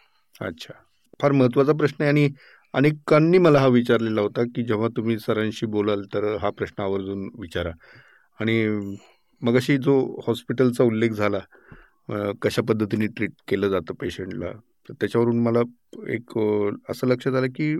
[0.47, 0.73] अच्छा.
[1.21, 2.29] फार महत्त्वाचा प्रश्न आहे आणि
[2.73, 7.71] अनेकांनी मला हा विचारलेला होता की जेव्हा तुम्ही सरांशी बोलाल तर हा प्रश्न आवर्जून विचारा.
[8.39, 8.65] आणि
[9.41, 11.39] मगाशी जो हॉस्पिटलचा उल्लेख झाला
[12.41, 14.51] कशा पद्धतीने ट्रीट केलं जातं पेशंटला
[14.89, 15.61] तर त्याच्यावरून मला
[16.09, 16.37] एक
[16.89, 17.75] असं लक्षात आलं की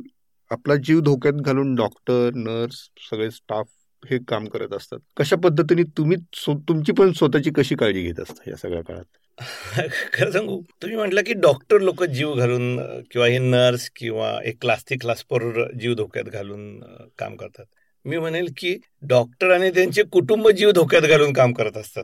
[0.52, 2.76] आपला जीव धोक्यात घालून डॉक्टर नर्स
[3.10, 3.68] सगळे स्टाफ
[4.10, 5.00] हे काम करत असतात.
[5.18, 9.38] कशा पद्धतीने तुम्ही तुमची पण स्वतःची कशी काळजी घेत असता या सगळ्या काळात?
[10.14, 12.78] खरं सांगू तुम्ही म्हटलं की डॉक्टर लोक जीव घालून
[13.12, 16.80] किंवा हे नर्स किंवा एक क्लास ते क्लास पर जीव धोक्यात घालून
[17.18, 17.66] काम करतात.
[18.06, 22.04] मी म्हणेल की डॉक्टर आणि त्यांचे कुटुंब जीव धोक्यात घालून काम करत असतात.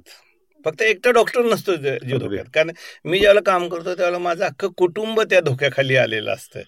[0.65, 2.45] फक्त एकटा डॉक्टर नसतो जीव धोक्यात.
[2.53, 2.71] कारण
[3.05, 6.59] मी ज्यावेळेला काम करतो त्यावेळेला माझं अख्खं कुटुंब त्या धोक्याखाली आलेलं असतं.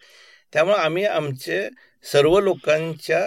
[0.54, 1.68] त्यामुळे आम्ही आमचे
[2.06, 3.20] सर्व लोकांच्या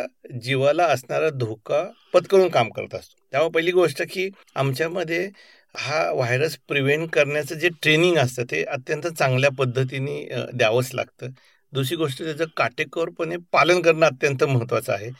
[0.43, 3.17] जीवाला असणारा धोका पत्करून काम करत असतो.
[3.33, 5.29] त्यामुळे पहिली गोष्ट की आमच्यामध्ये
[5.75, 10.21] हा व्हायरस प्रिव्हेंट करण्याचं जे ट्रेनिंग असतं ते अत्यंत चांगल्या पद्धतीने
[10.55, 11.29] द्यावंच लागतं.
[11.73, 15.11] दुसरी गोष्ट त्याचं काटेकोरपणे पालन करणं अत्यंत महत्त्वाचं आहे.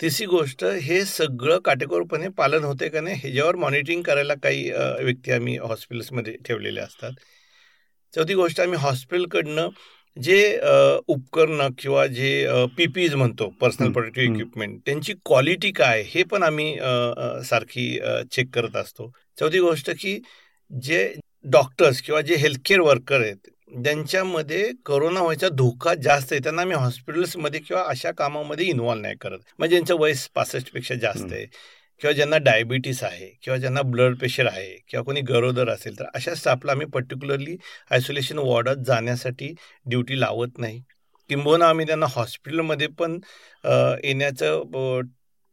[0.00, 5.56] तिसरी गोष्ट हे सगळं काटेकोरपणे पालन होते का नाही ह्याच्यावर मॉनिटरिंग करायला काही व्यक्ती आम्ही
[5.58, 7.12] हॉस्पिटल्समध्ये ठेवलेले असतात.
[8.14, 9.68] चौथी गोष्ट आम्ही हॉस्पिटलकडनं
[10.16, 10.38] जे
[11.08, 12.46] उपकरणं किंवा जे
[12.76, 16.74] पी पीज म्हणतो पर्सनल प्रोटेक्टिव्ह इक्विपमेंट त्यांची क्वालिटी काय हे पण आम्ही
[17.48, 17.88] सारखी
[18.32, 19.10] चेक करत असतो.
[19.38, 20.18] चौथी गोष्ट की
[20.70, 21.12] जे
[21.52, 23.48] डॉक्टर्स किंवा जे हेल्थकेअर वर्कर आहेत
[23.82, 26.40] ज्यांच्यामध्ये करोना व्हायचा धोका जास्त आहे.
[26.42, 29.38] त्यांना आम्ही हॉस्पिटल्समध्ये किंवा अशा कामामध्ये इन्व्हॉल्व नाही करत.
[29.58, 31.46] म्हणजे ज्यांचं वयस पासष्टपेक्षा जास्त आहे.
[32.02, 36.34] किंवा ज्यांना डायबिटीस आहे किंवा ज्यांना ब्लड प्रेशर आहे किंवा कोणी गरोदर असेल तर अशा
[36.34, 37.56] स्टाफला आम्ही पर्टिक्युलरली
[37.90, 39.52] आयसोलेशन वॉर्डात जाण्यासाठी
[39.86, 40.80] ड्युटी लावत नाही.
[41.30, 43.18] किंबहुना आम्ही त्यांना हॉस्पिटलमध्ये पण
[44.04, 45.02] येण्याचं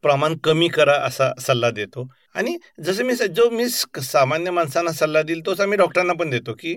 [0.04, 2.08] प्रमाण कमी करा असा सल्ला देतो.
[2.36, 6.76] आणि जसं मी जो मी सामान्य माणसांना सल्ला देईल तोच आम्ही डॉक्टरांना पण देतो की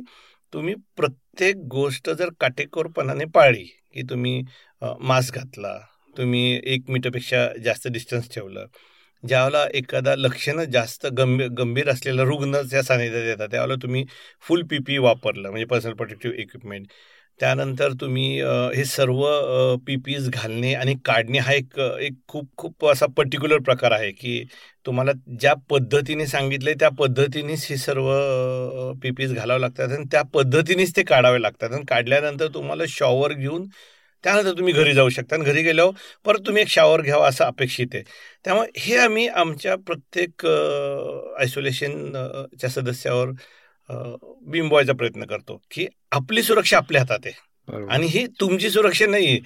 [0.53, 4.41] तुम्ही प्रत्येक गोष्ट जर काटेकोरपणाने पाळली की तुम्ही
[4.83, 5.79] मास्क घातला
[6.17, 8.67] तुम्ही एक मीटरपेक्षा जास्त डिस्टन्स ठेवलं
[9.25, 14.05] ज्यावेळेला एखादा लक्षणं जास्त गंभीर गंभीर असलेला रुग्ण त्या सानिध्यात येतात त्यावेळेला तुम्ही
[14.45, 16.87] फुल पी पी वापरलं म्हणजे पर्सनल प्रोटेक्टिव्ह इक्विपमेंट
[17.41, 18.25] त्यानंतर तुम्ही
[18.77, 19.23] हे सर्व
[19.87, 24.43] पी पीज घालणे आणि काढणे हा एक एक खूप खूप असा पर्टिक्युलर प्रकार आहे की
[24.87, 28.11] तुम्हाला ज्या पद्धतीने सांगितले त्या पद्धतीनेच हे सर्व
[29.03, 31.73] पी पीज घालावं लागतात आणि त्या पद्धतीनेच ते काढावे लागतात.
[31.73, 33.67] आणि काढल्यानंतर तुम्हाला शॉवर घेऊन
[34.25, 35.93] त्यानंतर तुम्ही घरी जाऊ शकता आणि घरी गेल्यावर
[36.25, 38.03] परत तुम्ही एक शॉवर घ्यावा असं अपेक्षित आहे.
[38.45, 40.47] त्यामुळे हे आम्ही आमच्या प्रत्येक
[41.41, 43.31] आयसोलेशनच्या सदस्यावर
[44.47, 47.35] बिंबवायचा प्रयत्न करतो की आपली सुरक्षा आपल्या हातात आहे.
[47.91, 49.39] आणि ही तुमची सुरक्षा नाही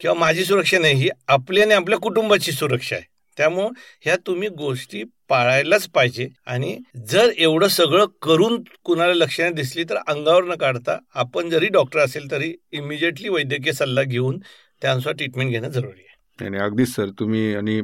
[0.00, 3.04] किंवा माझी सुरक्षा नाही ही आपली आणि आपल्या कुटुंबाची सुरक्षा आहे.
[3.36, 3.68] त्यामुळं
[4.00, 6.28] ह्या तुम्ही गोष्टी पाळायलाच पाहिजे.
[6.46, 12.00] आणि जर एवढं सगळं करून कुणाला लक्षणं दिसली तर अंगावर न काढता आपण जरी डॉक्टर
[12.00, 14.38] असेल तरी इमिजिएटली वैद्यकीय सल्ला घेऊन
[14.82, 16.10] त्यानुसार ट्रीटमेंट घेणं जरुरी आहे.
[16.44, 17.08] आणि अगदीच सर.
[17.18, 17.80] तुम्ही आणि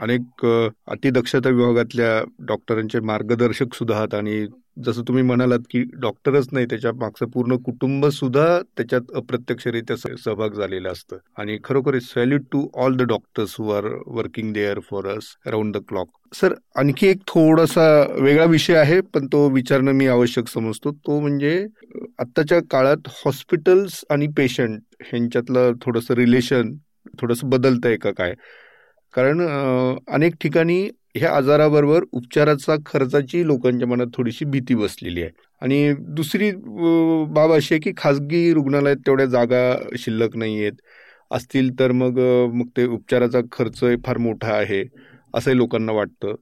[0.00, 0.46] अनेक
[0.86, 4.46] अतिदक्षता विभागातल्या डॉक्टरांचे मार्गदर्शक सुद्धा आहात आणि
[4.84, 10.90] जसं तुम्ही म्हणालात की डॉक्टरच नाही त्याच्या मागचं पूर्ण कुटुंब सुद्धा त्याच्यात अप्रत्यक्षरित्या सहभाग झालेला
[10.90, 11.16] असतं.
[11.38, 15.80] आणि खरोखर salute to all the doctors who are working there for us around the
[15.88, 17.84] clock sir आणखी एक थोडासा
[18.22, 20.92] वेगळा विषय आहे पण तो विचारणं मी आवश्यक समजतो.
[20.92, 21.66] तो म्हणजे
[22.18, 26.74] आत्ताच्या काळात हॉस्पिटल्स आणि पेशंट ह्यांच्यातलं थोडंसं रिलेशन
[27.20, 28.34] थोडंसं बदलतंय का काय?
[29.14, 29.40] कारण
[30.08, 35.30] अनेक ठिकाणी ह्या आजाराबरोबर उपचाराचा खर्चाची लोकांच्या मनात थोडीशी भीती बसलेली आहे.
[35.62, 36.50] आणि दुसरी
[37.34, 39.62] बाब अशी आहे की खाजगी रुग्णालयात तेवढ्या जागा
[39.98, 40.80] शिल्लक नाही आहेत
[41.30, 42.18] असतील तर मग
[42.54, 44.82] मग ते उपचाराचा खर्च फार मोठा आहे
[45.34, 46.34] असंही लोकांना वाटतं.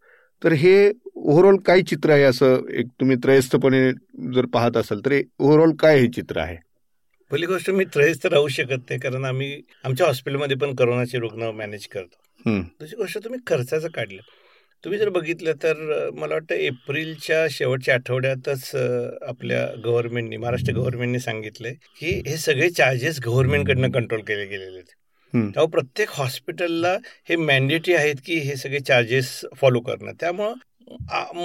[0.42, 3.90] तर हे ओव्हरऑल काय चित्र आहे असं एक तुम्ही त्रयस्थपणे
[4.34, 6.56] जर पाहत असाल तर ओव्हरऑल काय हे चित्र आहे?
[7.30, 11.86] पहिली गोष्ट मी त्रयस्थ राहू शकत नाही कारण आम्ही आमच्या हॉस्पिटलमध्ये पण करोनाचे रुग्ण मॅनेज
[11.86, 12.50] करतो.
[12.50, 14.20] दुसरी गोष्ट तुम्ही खर्चाचं काढलं.
[14.86, 18.70] तुम्ही जर बघितलं तर मला वाटतं एप्रिलच्या शेवटच्या आठवड्यातच
[19.28, 24.92] आपल्या गव्हर्नमेंटनी महाराष्ट्र गव्हर्नमेंटने सांगितलंय की हे सगळे चार्जेस गव्हर्नमेंटकडनं कंट्रोल केले गेलेले आहेत.
[25.34, 26.96] तेव्हा प्रत्येक हॉस्पिटलला
[27.28, 30.12] हे मॅन्डेटरी आहेत की हे सगळे चार्जेस फॉलो करणं.
[30.20, 30.54] त्यामुळं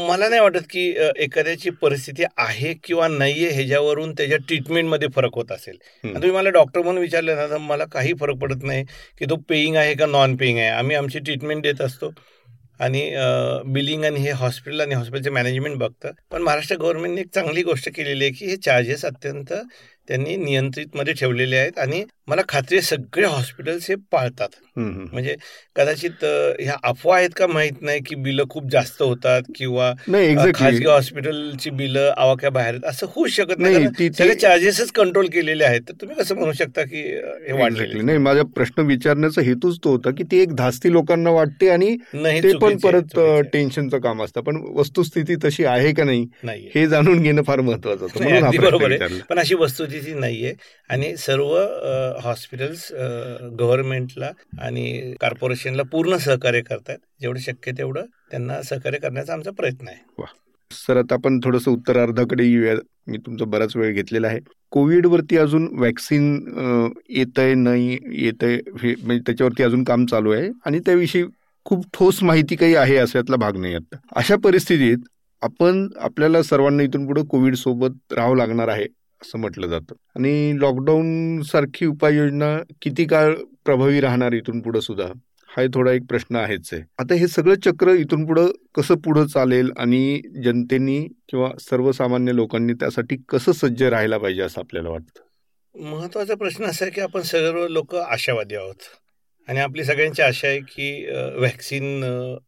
[0.08, 0.88] मला नाही वाटत की
[1.20, 5.78] एखाद्याची परिस्थिती आहे किंवा नाहीये ह्याच्यावरून त्याच्या ट्रीटमेंटमध्ये फरक होत असेल.
[6.04, 8.84] तुम्ही मला डॉक्टर म्हणून विचारलं ना तर मला काही फरक पडत नाही
[9.20, 10.68] की तो पेईंग आहे का नॉन पेईंग आहे.
[10.68, 12.12] आम्ही आमची ट्रीटमेंट देत असतो.
[12.82, 13.02] आणि
[13.74, 16.12] बिलिंग आणि हे हॉस्पिटल आणि हॉस्पिटलचे मॅनेजमेंट बघतं.
[16.32, 19.54] पण महाराष्ट्र गव्हर्नमेंटने एक चांगली गोष्ट केलेली आहे की हे चार्जेस अत्यंत
[20.12, 24.50] त्यांनी नियंत्रितमध्ये ठेवलेले आहेत आणि मला खात्री आहे सगळे हॉस्पिटल्स हे पाळतात.
[24.78, 25.36] म्हणजे
[25.76, 26.24] कदाचित
[26.60, 29.92] ह्या अफवा आहेत का माहीत नाही की बिलं खूप जास्त होतात किंवा
[30.56, 34.10] खाजगी हॉस्पिटलची बिलं आवाक्या बाहेर असं होऊ शकत नाही.
[34.10, 35.82] सगळे चार्जेसच कंट्रोल केलेले आहेत.
[35.90, 37.02] तर तुम्ही कसं म्हणू शकता की
[37.48, 41.70] हे वाढलेले नाही माझा प्रश्न विचारण्याचा हेतूच तो होता की ते एक धास्ती लोकांना वाटते
[41.70, 43.20] आणि ते पण परत
[43.54, 44.42] टेन्शनचं काम असतं.
[44.42, 48.60] पण वस्तुस्थिती तशी आहे का नाही हे जाणून घेणं फार महत्वाचं होतं.
[48.62, 49.20] बरोबर आहे.
[49.30, 50.54] पण अशी वस्तुस्थिती नाहीये.
[50.90, 51.56] आणि सर्व
[52.24, 52.88] हॉस्पिटल्स
[53.60, 60.26] गव्हर्नमेंटला आणि कॉर्पोरेशनला पूर्ण सहकार्य करतात जेवढं शक्य तेवढं त्यांना सहकार्य करण्याचा आमचा प्रयत्न आहे.
[60.72, 62.76] सर आता आपण थोडस उत्तरार्धाकडे येऊया.
[63.08, 64.40] मी तुमचा बराच वेळ घेतलेला आहे.
[64.72, 70.50] कोविडवरती अजून वॅक्सिन येत आहे नाही येत आहे म्हणजे त्याच्यावरती अजून काम चालू आहे.
[70.66, 71.24] आणि त्याविषयी
[71.66, 73.98] खूप ठोस माहिती काही आहे असं यातला भाग नाही आता.
[74.16, 75.08] अशा परिस्थितीत
[75.42, 78.86] आपण आपल्याला सर्वांना इथून पुढे कोविड सोबत राहावं लागणार आहे.
[79.22, 79.94] असं म्हटलं जातं.
[80.16, 83.34] आणि लॉकडाऊन सारखी उपाययोजना किती काळ
[83.66, 85.08] प्रभावी राहणार इथून पुढे सुद्धा?
[85.58, 86.84] हा थोडा एक प्रश्न आहेच आहे.
[87.00, 93.18] आता हे सगळं चक्र इथून पुढं कसं पुढं चालेल आणि जनतेनी किंवा सर्वसामान्य लोकांनी त्यासाठी
[93.30, 95.24] कसं सज्ज राहायला पाहिजे असं आपल्याला वाटतं?
[95.76, 98.76] महत्त्वाचा प्रश्न असा आहे की आपण सर्व लोक आशावादी आहोत.
[99.48, 101.06] आणि आपली सगळ्यांची आशा आहे की
[101.36, 102.04] व्हॅक्सिन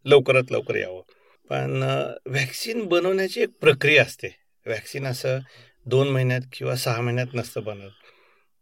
[0.06, 1.02] लवकरात लवकर यावं.
[1.50, 1.84] पण
[2.26, 4.28] व्हॅक्सिन बनवण्याची एक प्रक्रिया असते.
[4.66, 5.40] व्हॅक्सिन असं
[5.86, 7.89] दोन महिन्यात किंवा सहा महिन्यात नसतं बनत.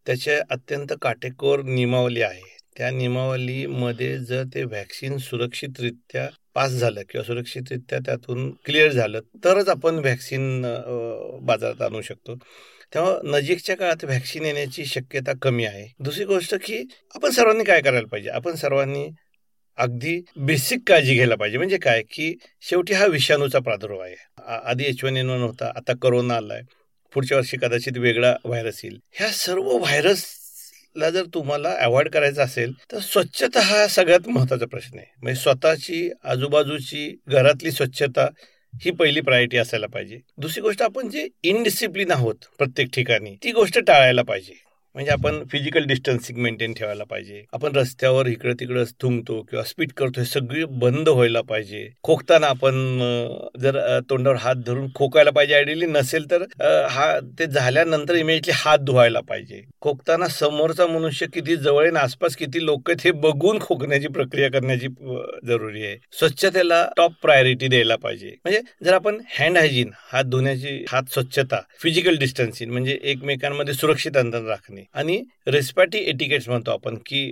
[0.06, 2.50] त्याच्या अत्यंत काटेकोर नियमावली आहे.
[2.78, 9.96] त्या नियमावलीमध्ये जर ते व्हॅक्सिन सुरक्षितरित्या पास झालं किंवा सुरक्षितरित्या त्यातून क्लिअर झालं तरच आपण
[9.96, 10.62] व्हॅक्सिन
[11.46, 12.36] बाजारात आणू शकतो.
[12.94, 15.88] तेव्हा नजीकच्या काळात व्हॅक्सिन येण्याची शक्यता कमी आहे.
[16.00, 16.84] दुसरी गोष्ट की
[17.16, 18.30] आपण सर्वांनी काय करायला पाहिजे?
[18.30, 19.08] आपण सर्वांनी
[19.78, 21.58] अगदी बेसिक काळजी घ्यायला पाहिजे.
[21.58, 22.02] म्हणजे काय?
[22.12, 22.34] की
[22.70, 24.16] शेवटी हा विषाणूचा प्रादुर्भाव आहे.
[24.66, 26.62] आधी एच वन एन वन होता आता करोना आलाय.
[27.14, 29.00] पुढच्या वर्षी कदाचित वेगळा व्हायरस येईल.
[29.12, 35.08] ह्या सर्व व्हायरसला जर तुम्हाला अवॉइड करायचा असेल तर स्वच्छता हा सगळ्यात महत्त्वाचा प्रश्न आहे.
[35.22, 38.28] म्हणजे स्वतःची आजूबाजूची घरातली स्वच्छता
[38.82, 40.20] ही पहिली प्रायोरिटी असायला पाहिजे.
[40.38, 44.54] दुसरी गोष्ट आपण जे इनडिसिप्लिन आहोत प्रत्येक ठिकाणी ती गोष्ट टाळायला पाहिजे.
[44.96, 47.44] म्हणजे आपण फिजिकल डिस्टन्सिंग मेंटेन ठेवायला पाहिजे.
[47.54, 51.88] आपण रस्त्यावर इकडं तिकडं थुंकतो किंवा स्पीड करतो हे सगळी बंद व्हायला पाहिजे.
[52.04, 52.74] खोकताना आपण
[53.62, 56.44] जर तोंडावर हात धरून खोकायला पाहिजे आयडियली नसेल तर
[56.90, 59.62] हा ते झाल्यानंतर इमेजली हात धुवायला पाहिजे.
[59.82, 64.88] खोकताना समोरचा मनुष्य किती जवळ आहे आसपास किती लोक आहेत हे बघून खोकण्याची प्रक्रिया करण्याची
[65.48, 65.98] जरुरी आहे.
[66.20, 68.36] स्वच्छतेला टॉप प्रायोरिटी द्यायला पाहिजे.
[68.46, 74.44] म्हणजे जर आपण हँड हायजीन हात धुण्याची हात स्वच्छता फिजिकल डिस्टन्सिंग म्हणजे एकमेकांमध्ये सुरक्षित अंतर
[74.48, 77.30] राखणे आणि रेस्पॅटी एटिकेट्स म्हणतो आपण की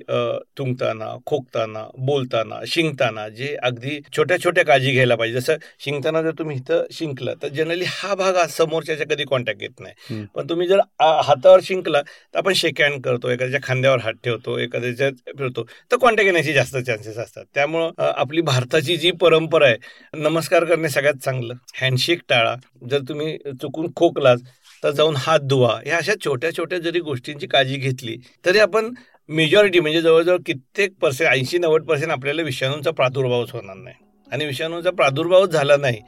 [0.57, 5.39] तुंकताना खोकताना बोलताना शिंकताना जे अगदी छोट्या छोट्या काळजी घ्यायला पाहिजे.
[5.39, 10.23] जसं शिंकताना जर तुम्ही इथं शिंकलं तर जनरली हा भाग समोरच्याच्या कधी कॉन्टॅक्ट येत नाही.
[10.35, 15.09] पण तुम्ही जर हातावर शिंकला तर आपण शेक हँड करतो एखाद्याच्या खांद्यावर हात ठेवतो एखाद्याच्या
[15.37, 17.45] फिरतो तर कॉन्टॅक्ट येण्याचे जास्त चान्सेस असतात.
[17.55, 21.53] त्यामुळं आपली भारताची जी परंपरा आहे नमस्कार करणे सगळ्यात चांगलं.
[21.81, 22.55] हँडशेक टाळा.
[22.89, 24.37] जर तुम्ही चुकून खोकलात
[24.83, 25.79] तर जाऊन हात धुवा.
[25.85, 28.93] ह्या अशा छोट्या छोट्या जरी गोष्टींची काळजी घेतली तरी आपण
[29.29, 33.95] मेजॉरिटी म्हणजे जवळजवळ कित्येक पर्सेंट ऐंशी नव्वद पर्सेंट आपल्याला विषाणूचा प्रादुर्भावच होणार नाही.
[34.31, 36.01] आणि विषाणूचा प्रादुर्भावच झाला नाही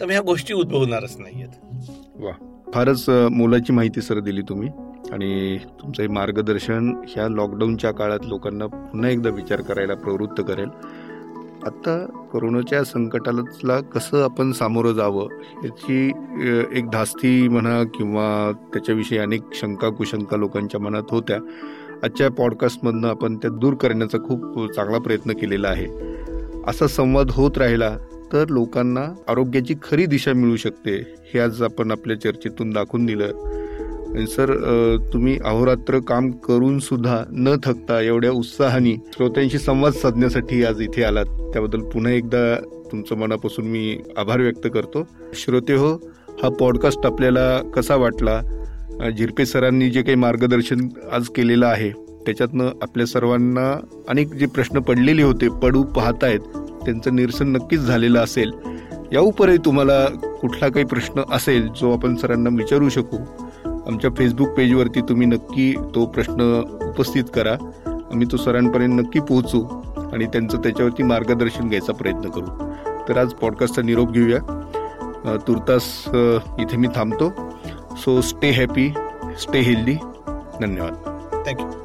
[0.00, 1.48] तर ह्या गोष्टी उद्भवणारच नाहीयेत.
[2.14, 2.62] वा.
[2.74, 4.68] फारच मोलाची माहिती सर दिली तुम्ही.
[5.12, 10.68] आणि तुमचं हे मार्गदर्शन ह्या लॉकडाऊनच्या काळात लोकांना पुन्हा एकदा विचार करायला प्रवृत्त करेल.
[11.66, 15.28] आत्ता कोरोनाच्या संकटाला कसं आपण सामोरं जावं
[15.64, 16.12] याची
[16.72, 21.38] एक धास्ती म्हणा किंवा त्याच्याविषयी अनेक शंका कुशंका लोकांच्या मनात होत्या.
[22.02, 25.86] आजच्या पॉडकास्टमधनं आपण त्या दूर करण्याचा खूप चांगला प्रयत्न केलेला आहे.
[26.66, 27.96] असा संवाद होत राहिला
[28.32, 30.96] तर लोकांना आरोग्याची खरी दिशा मिळू शकते
[31.34, 33.32] हे आज आपण आपल्या चर्चेतून दाखवून दिलं.
[34.10, 34.50] सर
[35.12, 41.26] तुम्ही अहोरात्र काम करून सुद्धा न थकता एवढ्या उत्साहाने श्रोत्यांशी संवाद साधण्यासाठी आज इथे आलात.
[41.52, 42.54] त्याबद्दल पुन्हा एकदा
[42.92, 45.06] तुमचं मनापासून मी आभार व्यक्त करतो.
[45.34, 45.92] श्रोते हो
[46.42, 48.40] हा पॉडकास्ट आपल्याला कसा वाटला?
[49.16, 51.90] झिरपे सरांनी जे काही मार्गदर्शन आज केलेलं आहे
[52.26, 53.72] त्याच्यातनं आपल्या सर्वांना
[54.08, 56.40] अनेक जे प्रश्न पडलेले होते पडू पाहतायत
[56.84, 58.50] त्यांचं निरसन नक्कीच झालेलं असेल.
[59.12, 60.04] या उपरही तुम्हाला
[60.40, 63.16] कुठला काही प्रश्न असेल जो आपण सरांना विचारू शकू
[63.90, 66.42] आमच्या फेसबुक पेजवरती तुम्ही नक्की तो प्रश्न
[66.88, 67.52] उपस्थित करा.
[67.86, 69.62] आम्ही तो सरांपर्यंत नक्की पोहोचू
[70.12, 72.68] आणि त्यांचं त्याच्यावरती मार्गदर्शन घ्यायचा प्रयत्न करू.
[73.08, 75.36] तर आज पॉडकास्टचा निरोप घेऊया.
[75.46, 75.90] तुर्तास
[76.60, 77.30] इथे मी थांबतो.
[77.96, 78.88] So stay happy
[79.40, 79.94] stay healthy
[80.60, 80.94] धन्यवाद.
[81.46, 81.79] Thank you